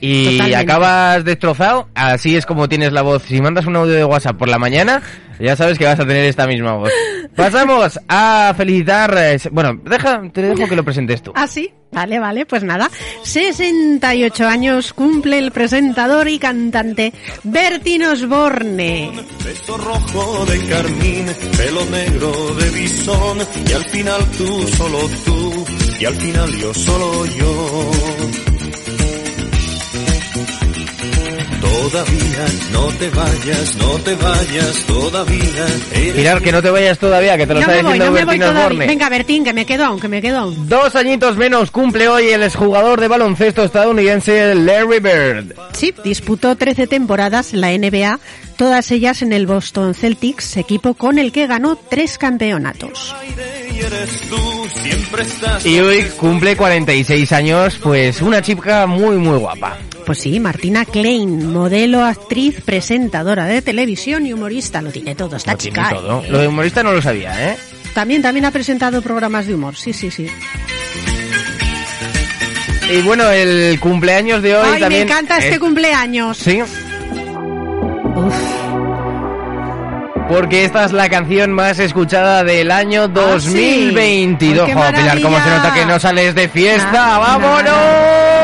y 0.00 0.24
Totalmente. 0.38 0.56
acabas 0.56 1.24
destrozado, 1.24 1.88
así 1.94 2.36
es 2.36 2.46
como 2.46 2.68
tienes 2.68 2.92
la 2.92 3.02
voz. 3.02 3.22
Si 3.24 3.40
mandas 3.40 3.66
un 3.66 3.76
audio 3.76 3.94
de 3.94 4.04
WhatsApp 4.04 4.36
por 4.36 4.48
la 4.48 4.58
mañana, 4.58 5.02
ya 5.38 5.56
sabes 5.56 5.78
que 5.78 5.84
vas 5.84 5.98
a 6.00 6.06
tener 6.06 6.24
esta 6.24 6.46
misma 6.46 6.72
voz. 6.76 6.90
Pasamos 7.36 7.98
a 8.08 8.52
felicitar. 8.56 9.14
eh, 9.18 9.38
Bueno, 9.52 9.80
deja, 9.84 10.22
te 10.32 10.42
dejo 10.42 10.68
que 10.68 10.76
lo 10.76 10.84
presentes 10.84 11.22
tú. 11.22 11.32
¿Ah, 11.34 11.46
sí? 11.46 11.72
Vale, 11.92 12.18
vale, 12.20 12.46
pues 12.46 12.62
nada. 12.62 12.88
68 13.24 14.46
años 14.46 14.92
cumple 14.92 15.38
el 15.38 15.50
presentador 15.50 16.28
y 16.28 16.38
cantante 16.38 17.12
Bertín 17.42 18.04
Osborne. 18.04 19.10
Beso 19.44 19.76
rojo 19.76 20.46
de 20.46 20.58
carmín, 20.66 21.26
pelo 21.56 21.84
negro 21.86 22.32
de 22.54 22.70
bisón, 22.70 23.38
y 23.68 23.72
al 23.72 23.84
final 23.86 24.20
tú, 24.38 24.68
solo 24.76 24.98
tú, 25.24 25.64
y 25.98 26.04
al 26.04 26.14
final 26.14 26.52
yo, 26.58 26.74
solo 26.74 27.26
yo. 27.26 27.90
Todavía 31.90 32.46
no 32.70 32.86
te 32.86 33.10
vayas, 33.10 33.74
no 33.74 33.98
te 33.98 34.14
vayas, 34.14 34.84
todavía 34.86 35.66
Pilar, 36.14 36.40
que 36.40 36.52
no 36.52 36.62
te 36.62 36.70
vayas 36.70 36.98
todavía, 37.00 37.36
que 37.36 37.48
te 37.48 37.54
lo 37.54 37.60
No 37.60 37.66
está 37.66 37.72
me 37.72 37.82
voy, 37.82 37.92
diciendo 37.94 38.04
no 38.04 38.12
me 38.12 38.24
voy 38.24 38.38
Bertín 38.38 38.40
todavía. 38.40 38.62
Osborne. 38.62 38.86
Venga, 38.86 39.08
Bertín, 39.08 39.44
que 39.44 39.52
me 39.52 39.66
quedo 39.66 39.84
aún, 39.86 39.98
que 39.98 40.06
me 40.06 40.22
quedo 40.22 40.38
aún. 40.38 40.68
Dos 40.68 40.94
añitos 40.94 41.36
menos 41.36 41.72
cumple 41.72 42.08
hoy 42.08 42.28
el 42.28 42.44
exjugador 42.44 43.00
de 43.00 43.08
baloncesto 43.08 43.64
estadounidense 43.64 44.54
Larry 44.54 45.00
Bird. 45.00 45.54
Sí, 45.72 45.92
disputó 46.04 46.54
13 46.54 46.86
temporadas 46.86 47.54
en 47.54 47.60
la 47.60 47.72
NBA, 47.76 48.20
todas 48.56 48.88
ellas 48.92 49.22
en 49.22 49.32
el 49.32 49.48
Boston 49.48 49.94
Celtics, 49.94 50.58
equipo 50.58 50.94
con 50.94 51.18
el 51.18 51.32
que 51.32 51.48
ganó 51.48 51.74
tres 51.74 52.18
campeonatos. 52.18 53.16
Y 55.64 55.80
hoy 55.80 56.04
cumple 56.16 56.56
46 56.56 57.32
años, 57.32 57.78
pues 57.82 58.22
una 58.22 58.40
chica 58.42 58.86
muy 58.86 59.16
muy 59.16 59.38
guapa. 59.38 59.76
Pues 60.10 60.22
sí, 60.22 60.40
Martina 60.40 60.84
Klein, 60.84 61.52
modelo, 61.52 62.04
actriz, 62.04 62.60
presentadora 62.64 63.44
de 63.44 63.62
televisión 63.62 64.26
y 64.26 64.32
humorista, 64.32 64.82
lo 64.82 64.90
tiene 64.90 65.14
todo, 65.14 65.36
esta 65.36 65.52
Lo 65.52 65.58
tiene 65.58 65.76
chica. 65.76 65.90
todo. 65.94 66.24
¿eh? 66.24 66.28
Lo 66.30 66.38
de 66.38 66.48
humorista 66.48 66.82
no 66.82 66.90
lo 66.90 67.00
sabía, 67.00 67.52
¿eh? 67.52 67.56
También, 67.94 68.20
también 68.20 68.44
ha 68.44 68.50
presentado 68.50 69.02
programas 69.02 69.46
de 69.46 69.54
humor, 69.54 69.76
sí, 69.76 69.92
sí, 69.92 70.10
sí. 70.10 70.26
Y 72.92 73.02
bueno, 73.02 73.30
el 73.30 73.78
cumpleaños 73.78 74.42
de 74.42 74.56
hoy 74.56 74.68
Ay, 74.74 74.80
también... 74.80 75.06
me 75.06 75.12
encanta 75.12 75.36
este 75.38 75.50
es- 75.50 75.58
cumpleaños. 75.60 76.36
Sí, 76.38 76.60
Uf, 76.60 78.34
porque 80.28 80.64
esta 80.64 80.86
es 80.86 80.92
la 80.92 81.08
canción 81.08 81.52
más 81.52 81.78
escuchada 81.78 82.42
del 82.42 82.72
año 82.72 83.04
sí. 83.06 83.12
2022. 83.92 84.68
Ay, 84.68 84.74
qué 84.74 84.74
Jo, 84.74 84.88
Pilar, 84.92 85.22
¿cómo 85.22 85.38
se 85.40 85.50
nota 85.50 85.72
que 85.72 85.86
no 85.86 86.00
sales 86.00 86.34
de 86.34 86.48
fiesta? 86.48 87.18
¡Vámonos! 87.18 88.39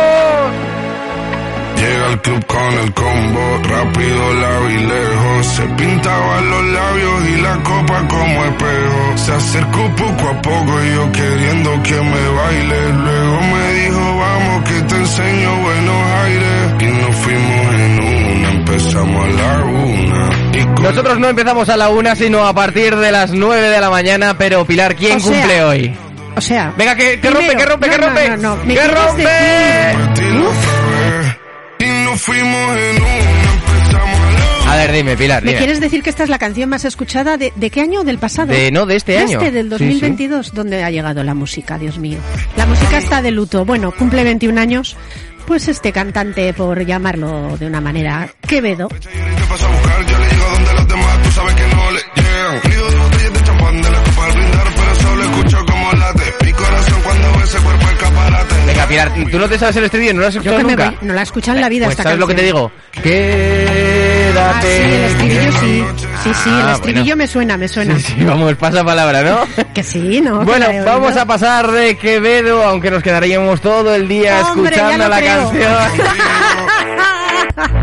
Club 2.22 2.44
con 2.46 2.72
el 2.78 2.92
combo, 2.94 3.58
rápido, 3.68 4.34
largo 4.34 4.70
y 4.70 4.78
lejos. 4.78 5.46
Se 5.46 5.62
pintaban 5.62 6.50
los 6.50 6.64
labios 6.66 7.28
y 7.28 7.40
la 7.40 7.54
copa 7.62 8.08
como 8.08 8.44
espejo. 8.44 9.16
Se 9.16 9.32
acercó 9.32 9.88
poco 9.96 10.28
a 10.28 10.42
poco 10.42 10.82
y 10.84 10.94
yo 10.94 11.12
queriendo 11.12 11.82
que 11.82 11.94
me 11.94 12.28
baile. 12.28 12.92
Luego 12.92 13.40
me 13.40 13.72
dijo, 13.74 14.18
vamos 14.18 14.64
que 14.64 14.80
te 14.82 14.94
enseño 14.96 15.56
buenos 15.60 16.06
aires. 16.24 16.74
Y 16.80 16.84
nos 16.86 17.16
fuimos 17.16 17.74
en 17.74 18.00
una, 18.36 18.50
empezamos 18.50 19.24
a 19.24 19.28
la 19.30 19.64
una. 19.64 20.30
Y 20.52 20.64
con 20.74 20.82
Nosotros 20.82 21.18
no 21.18 21.28
empezamos 21.28 21.68
a 21.68 21.76
la 21.76 21.88
una, 21.90 22.16
sino 22.16 22.46
a 22.46 22.54
partir 22.54 22.96
de 22.96 23.12
las 23.12 23.30
9 23.32 23.68
de 23.70 23.80
la 23.80 23.90
mañana, 23.90 24.36
pero 24.38 24.64
Pilar, 24.64 24.94
¿quién 24.96 25.18
O 25.18 25.20
sea, 25.20 25.32
cumple 25.40 25.62
hoy? 25.64 25.96
O 26.36 26.40
sea, 26.40 26.72
Venga, 26.76 26.94
que, 26.94 27.18
que 27.18 27.30
rompe, 27.30 27.46
primero- 27.48 27.58
que 27.58 27.66
rompe, 27.72 27.88
que 27.90 27.98
no, 27.98 28.06
no, 28.06 28.06
rompe. 28.08 28.28
no, 28.36 28.56
no, 28.56 28.64
¿me 28.64 28.74
¡Que 28.74 28.88
rompe! 28.88 29.26
Nos 32.16 32.22
fuimos 32.22 32.76
en 32.78 33.02
una, 33.02 33.52
empezamos 33.52 34.20
a 34.20 34.64
la 34.66 34.72
A 34.72 34.76
ver, 34.76 34.92
dime, 34.92 35.16
Pilar, 35.18 35.44
¿Me 35.44 35.54
quieres 35.54 35.80
decir 35.80 36.02
que 36.02 36.08
esta 36.08 36.22
es 36.24 36.30
la 36.30 36.38
canción 36.38 36.70
más 36.70 36.86
escuchada 36.86 37.36
de, 37.36 37.52
de 37.56 37.68
qué 37.70 37.82
año? 37.82 38.04
¿Del 38.04 38.16
pasado? 38.18 38.52
De- 38.54 38.70
no, 38.70 38.86
de 38.86 38.96
este 38.96 39.18
año. 39.18 39.38
Este, 39.38 39.50
del 39.52 39.66
Sí, 39.72 39.76
sí. 39.78 39.84
2022. 39.84 40.54
¿Dónde 40.54 40.82
ha 40.82 40.90
llegado 40.90 41.22
la 41.22 41.34
música, 41.34 41.78
Dios 41.78 41.98
mío? 41.98 42.16
La 42.56 42.64
música 42.64 42.96
está 42.96 43.20
de 43.20 43.32
luto. 43.32 43.66
Bueno, 43.66 43.92
cumple 43.92 44.24
21 44.24 44.58
años. 44.58 44.96
Pues 45.46 45.68
este 45.68 45.92
cantante, 45.92 46.52
por 46.54 46.84
llamarlo 46.86 47.56
de 47.58 47.66
una 47.66 47.80
manera, 47.82 48.28
Quevedo, 48.48 48.88
Venga, 58.88 59.04
Pilar, 59.12 59.30
¿tú 59.30 59.38
no 59.38 59.48
te 59.48 59.58
sabes 59.58 59.76
el 59.76 59.84
estribillo? 59.84 60.14
¿No 60.14 60.20
lo 60.20 60.26
has 60.28 60.34
escuchado 60.34 60.62
nunca? 60.62 60.86
voy, 60.90 60.98
no 61.02 61.14
la 61.14 61.20
he 61.20 61.24
escuchado 61.24 61.56
en 61.56 61.60
la 61.62 61.68
vida 61.68 61.86
Pues 61.86 61.92
esta 61.92 62.02
¿sabes 62.04 62.18
lo 62.18 62.26
que 62.26 62.34
te 62.34 62.42
canción. 62.42 62.70
digo? 62.94 63.02
Quédate. 63.02 64.36
Ah, 64.38 64.60
sí, 64.62 64.66
el 64.94 65.04
estribillo 65.04 65.52
sí. 65.52 65.84
Sí, 66.22 66.30
sí, 66.44 66.50
el 66.50 66.66
Ah, 66.66 66.72
estribillo 66.74 67.04
bueno. 67.04 67.16
me 67.16 67.26
suena, 67.26 67.56
me 67.56 67.68
suena. 67.68 67.96
Sí, 67.96 68.14
sí, 68.18 68.24
vamos, 68.24 68.54
pasa 68.56 68.84
palabra, 68.84 69.22
¿no? 69.22 69.40
Que 69.74 69.82
sí, 69.82 70.20
¿no? 70.20 70.40
Bueno, 70.44 70.66
vamos 70.84 71.16
a 71.16 71.24
pasar 71.26 71.70
de 71.70 71.96
Quevedo, 71.96 72.62
aunque 72.64 72.90
nos 72.90 73.02
quedaríamos 73.02 73.60
todo 73.60 73.94
el 73.94 74.06
día 74.08 74.40
Hombre, 74.50 74.74
escuchando 74.76 75.08
la 75.08 75.18
creo. 75.18 75.50
canción. 75.50 75.72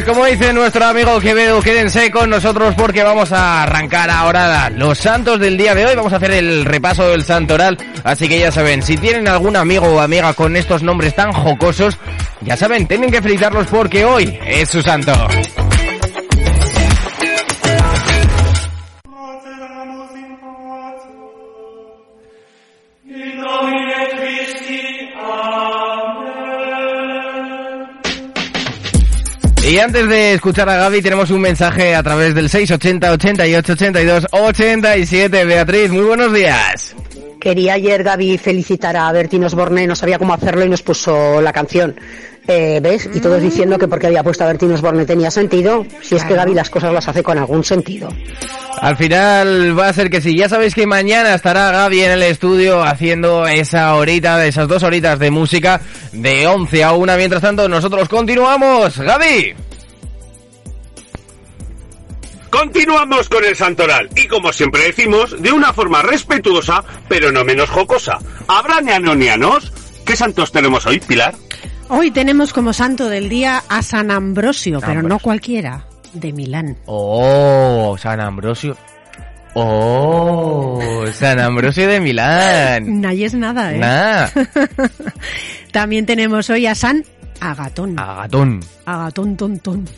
Pues 0.00 0.16
como 0.16 0.24
dice 0.24 0.54
nuestro 0.54 0.86
amigo 0.86 1.20
Quevedo, 1.20 1.60
quédense 1.60 2.10
con 2.10 2.30
nosotros 2.30 2.74
porque 2.74 3.02
vamos 3.02 3.32
a 3.32 3.64
arrancar 3.64 4.08
ahora 4.08 4.70
los 4.70 4.96
santos 4.96 5.38
del 5.38 5.58
día 5.58 5.74
de 5.74 5.84
hoy. 5.84 5.94
Vamos 5.94 6.14
a 6.14 6.16
hacer 6.16 6.30
el 6.30 6.64
repaso 6.64 7.10
del 7.10 7.22
santoral. 7.22 7.76
Así 8.02 8.26
que 8.26 8.38
ya 8.38 8.50
saben, 8.50 8.82
si 8.82 8.96
tienen 8.96 9.28
algún 9.28 9.56
amigo 9.56 9.86
o 9.88 10.00
amiga 10.00 10.32
con 10.32 10.56
estos 10.56 10.82
nombres 10.82 11.14
tan 11.14 11.32
jocosos, 11.32 11.98
ya 12.40 12.56
saben, 12.56 12.86
tienen 12.86 13.10
que 13.10 13.20
felicitarlos 13.20 13.66
porque 13.66 14.06
hoy 14.06 14.38
es 14.46 14.70
su 14.70 14.80
santo. 14.80 15.12
Y 29.70 29.78
antes 29.78 30.08
de 30.08 30.32
escuchar 30.32 30.68
a 30.68 30.74
Gaby 30.74 31.00
tenemos 31.00 31.30
un 31.30 31.42
mensaje 31.42 31.94
a 31.94 32.02
través 32.02 32.34
del 32.34 32.48
680 32.48 33.12
88 33.12 33.72
82 33.72 34.26
87. 34.32 35.44
Beatriz, 35.44 35.92
muy 35.92 36.02
buenos 36.02 36.32
días. 36.32 36.96
Quería 37.40 37.74
ayer 37.74 38.02
Gaby 38.02 38.36
felicitar 38.36 38.96
a 38.96 39.12
Bertín 39.12 39.44
Osborne, 39.44 39.86
no 39.86 39.94
sabía 39.94 40.18
cómo 40.18 40.34
hacerlo 40.34 40.64
y 40.64 40.68
nos 40.68 40.82
puso 40.82 41.40
la 41.40 41.52
canción. 41.52 41.94
Eh, 42.46 42.80
¿Ves? 42.82 43.08
Y 43.12 43.20
todos 43.20 43.40
diciendo 43.40 43.78
que 43.78 43.86
porque 43.86 44.08
había 44.08 44.22
puesto 44.22 44.44
a 44.44 44.48
Bertín 44.48 44.72
Osborne 44.72 45.04
tenía 45.04 45.30
sentido. 45.30 45.86
Si 46.00 46.16
es 46.16 46.24
que 46.24 46.34
Gaby 46.34 46.54
las 46.54 46.70
cosas 46.70 46.92
las 46.92 47.06
hace 47.06 47.22
con 47.22 47.38
algún 47.38 47.62
sentido. 47.64 48.08
Al 48.80 48.96
final 48.96 49.78
va 49.78 49.88
a 49.88 49.92
ser 49.92 50.10
que 50.10 50.20
sí. 50.20 50.36
Ya 50.36 50.48
sabéis 50.48 50.74
que 50.74 50.86
mañana 50.86 51.34
estará 51.34 51.70
Gaby 51.70 52.00
en 52.00 52.10
el 52.12 52.22
estudio 52.22 52.82
haciendo 52.82 53.46
esa 53.46 53.94
horita, 53.94 54.38
de 54.38 54.48
esas 54.48 54.68
dos 54.68 54.82
horitas 54.82 55.18
de 55.18 55.30
música 55.30 55.80
de 56.12 56.46
11 56.46 56.84
a 56.84 56.92
1. 56.92 57.16
Mientras 57.16 57.42
tanto, 57.42 57.68
nosotros 57.68 58.08
continuamos. 58.08 58.98
Gaby. 58.98 59.54
Continuamos 62.50 63.28
con 63.28 63.44
el 63.44 63.54
santoral 63.54 64.10
y 64.16 64.26
como 64.26 64.52
siempre 64.52 64.82
decimos, 64.82 65.40
de 65.40 65.52
una 65.52 65.72
forma 65.72 66.02
respetuosa, 66.02 66.82
pero 67.08 67.30
no 67.30 67.44
menos 67.44 67.70
jocosa. 67.70 68.18
¿Habrá 68.48 68.80
neanonianos? 68.80 69.72
¿Qué 70.04 70.16
santos 70.16 70.50
tenemos 70.50 70.84
hoy, 70.84 70.98
Pilar? 70.98 71.34
Hoy 71.92 72.12
tenemos 72.12 72.52
como 72.52 72.72
santo 72.72 73.08
del 73.08 73.28
día 73.28 73.64
a 73.68 73.82
San 73.82 74.12
Ambrosio, 74.12 74.78
pero 74.80 75.02
no 75.02 75.18
cualquiera, 75.18 75.86
de 76.12 76.32
Milán. 76.32 76.76
Oh, 76.86 77.96
San 77.98 78.20
Ambrosio. 78.20 78.76
Oh, 79.54 80.80
San 81.12 81.40
Ambrosio 81.40 81.88
de 81.88 81.98
Milán. 81.98 83.00
Nadie 83.00 83.26
es 83.26 83.34
nada, 83.34 83.74
¿eh? 83.74 83.78
Nada. 83.78 84.30
También 85.72 86.06
tenemos 86.06 86.48
hoy 86.48 86.66
a 86.66 86.76
San 86.76 87.04
Agatón. 87.40 87.98
Agatón. 87.98 88.60
Agatón 88.86 89.36
tontón. 89.36 89.88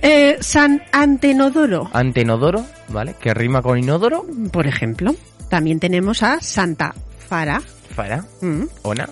Eh, 0.00 0.36
San 0.38 0.80
Antenodoro, 0.92 1.90
Antenodoro, 1.92 2.64
¿vale? 2.86 3.16
Que 3.20 3.34
rima 3.34 3.62
con 3.62 3.76
inodoro. 3.78 4.24
por 4.52 4.68
ejemplo. 4.68 5.12
También 5.50 5.80
tenemos 5.80 6.22
a 6.22 6.40
Santa 6.40 6.94
Fara. 7.28 7.60
Para. 7.96 8.24
Mm, 8.40 8.62
Ona. 8.82 9.08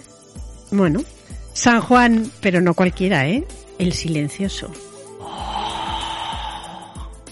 Bueno. 0.76 1.02
San 1.52 1.80
Juan, 1.80 2.30
pero 2.40 2.60
no 2.60 2.74
cualquiera, 2.74 3.26
¿eh? 3.26 3.44
El 3.78 3.92
silencioso. 3.94 4.70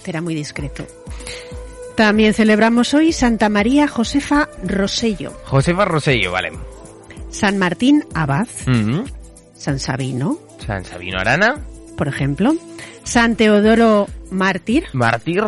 Era 0.06 0.20
muy 0.20 0.34
discreto. 0.34 0.86
También 1.96 2.34
celebramos 2.34 2.92
hoy 2.94 3.12
Santa 3.12 3.48
María 3.48 3.86
Josefa 3.88 4.48
Rosello, 4.64 5.32
Josefa 5.44 5.84
Rosello, 5.84 6.32
vale. 6.32 6.52
San 7.30 7.56
Martín 7.58 8.04
Abad, 8.14 8.48
Mm. 8.66 9.04
San 9.56 9.78
Sabino, 9.78 10.38
San 10.66 10.84
Sabino 10.84 11.18
Arana. 11.18 11.60
por 11.96 12.08
ejemplo, 12.08 12.54
San 13.04 13.36
Teodoro 13.36 14.08
Mártir, 14.30 14.86
Mártir. 14.92 15.44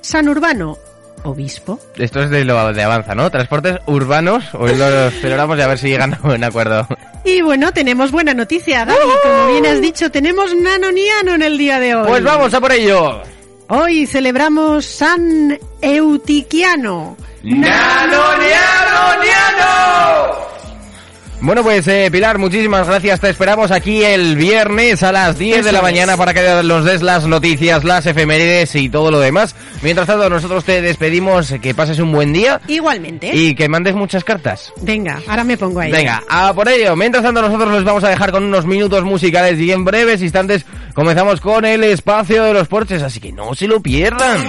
San 0.00 0.28
Urbano 0.28 0.78
Obispo, 1.24 1.78
Esto 1.96 2.22
es 2.22 2.30
de 2.30 2.44
lo 2.44 2.72
de 2.72 2.82
avanza, 2.82 3.14
¿no? 3.14 3.30
Transportes 3.30 3.78
urbanos. 3.86 4.44
Hoy 4.54 4.74
los 4.76 5.12
celebramos 5.14 5.58
y 5.58 5.62
a 5.62 5.66
ver 5.66 5.78
si 5.78 5.88
llegan 5.88 6.14
a 6.14 6.18
buen 6.18 6.42
acuerdo. 6.44 6.86
Y 7.24 7.42
bueno, 7.42 7.72
tenemos 7.72 8.10
buena 8.10 8.32
noticia, 8.32 8.84
Gaby. 8.84 8.98
Como 9.22 9.46
bien 9.48 9.66
has 9.66 9.80
dicho, 9.80 10.10
tenemos 10.10 10.54
nanoniano 10.54 11.34
en 11.34 11.42
el 11.42 11.58
día 11.58 11.78
de 11.78 11.94
hoy. 11.94 12.08
Pues 12.08 12.24
vamos 12.24 12.52
a 12.54 12.60
por 12.60 12.72
ello. 12.72 13.22
Hoy 13.68 14.06
celebramos 14.06 14.84
San 14.84 15.58
Eutiquiano. 15.80 17.16
Bueno, 21.42 21.62
pues 21.62 21.88
eh, 21.88 22.10
Pilar, 22.12 22.36
muchísimas 22.36 22.86
gracias. 22.86 23.18
Te 23.18 23.30
esperamos 23.30 23.70
aquí 23.70 24.02
el 24.02 24.36
viernes 24.36 25.02
a 25.02 25.10
las 25.10 25.38
10 25.38 25.64
de 25.64 25.72
la 25.72 25.78
es. 25.78 25.82
mañana 25.82 26.16
para 26.18 26.34
que 26.34 26.62
nos 26.62 26.84
des 26.84 27.00
las 27.00 27.26
noticias, 27.26 27.82
las 27.82 28.04
efemérides 28.04 28.74
y 28.74 28.90
todo 28.90 29.10
lo 29.10 29.18
demás. 29.20 29.54
Mientras 29.82 30.06
tanto, 30.06 30.28
nosotros 30.28 30.64
te 30.64 30.82
despedimos. 30.82 31.54
Que 31.62 31.74
pases 31.74 31.98
un 31.98 32.12
buen 32.12 32.34
día 32.34 32.60
Igualmente. 32.68 33.30
y 33.34 33.54
que 33.54 33.68
mandes 33.70 33.94
muchas 33.94 34.22
cartas. 34.22 34.70
Venga, 34.82 35.18
ahora 35.26 35.44
me 35.44 35.56
pongo 35.56 35.80
ahí. 35.80 35.90
Venga, 35.90 36.22
a 36.28 36.52
por 36.52 36.68
ello. 36.68 36.94
Mientras 36.94 37.24
tanto, 37.24 37.40
nosotros 37.40 37.72
los 37.72 37.84
vamos 37.84 38.04
a 38.04 38.10
dejar 38.10 38.32
con 38.32 38.44
unos 38.44 38.66
minutos 38.66 39.02
musicales 39.04 39.58
y 39.58 39.72
en 39.72 39.84
breves 39.84 40.20
instantes 40.20 40.66
comenzamos 40.94 41.40
con 41.40 41.64
el 41.64 41.82
espacio 41.84 42.44
de 42.44 42.52
los 42.52 42.68
porches, 42.68 43.02
así 43.02 43.18
que 43.18 43.32
no 43.32 43.54
se 43.54 43.66
lo 43.66 43.80
pierdan. 43.80 44.46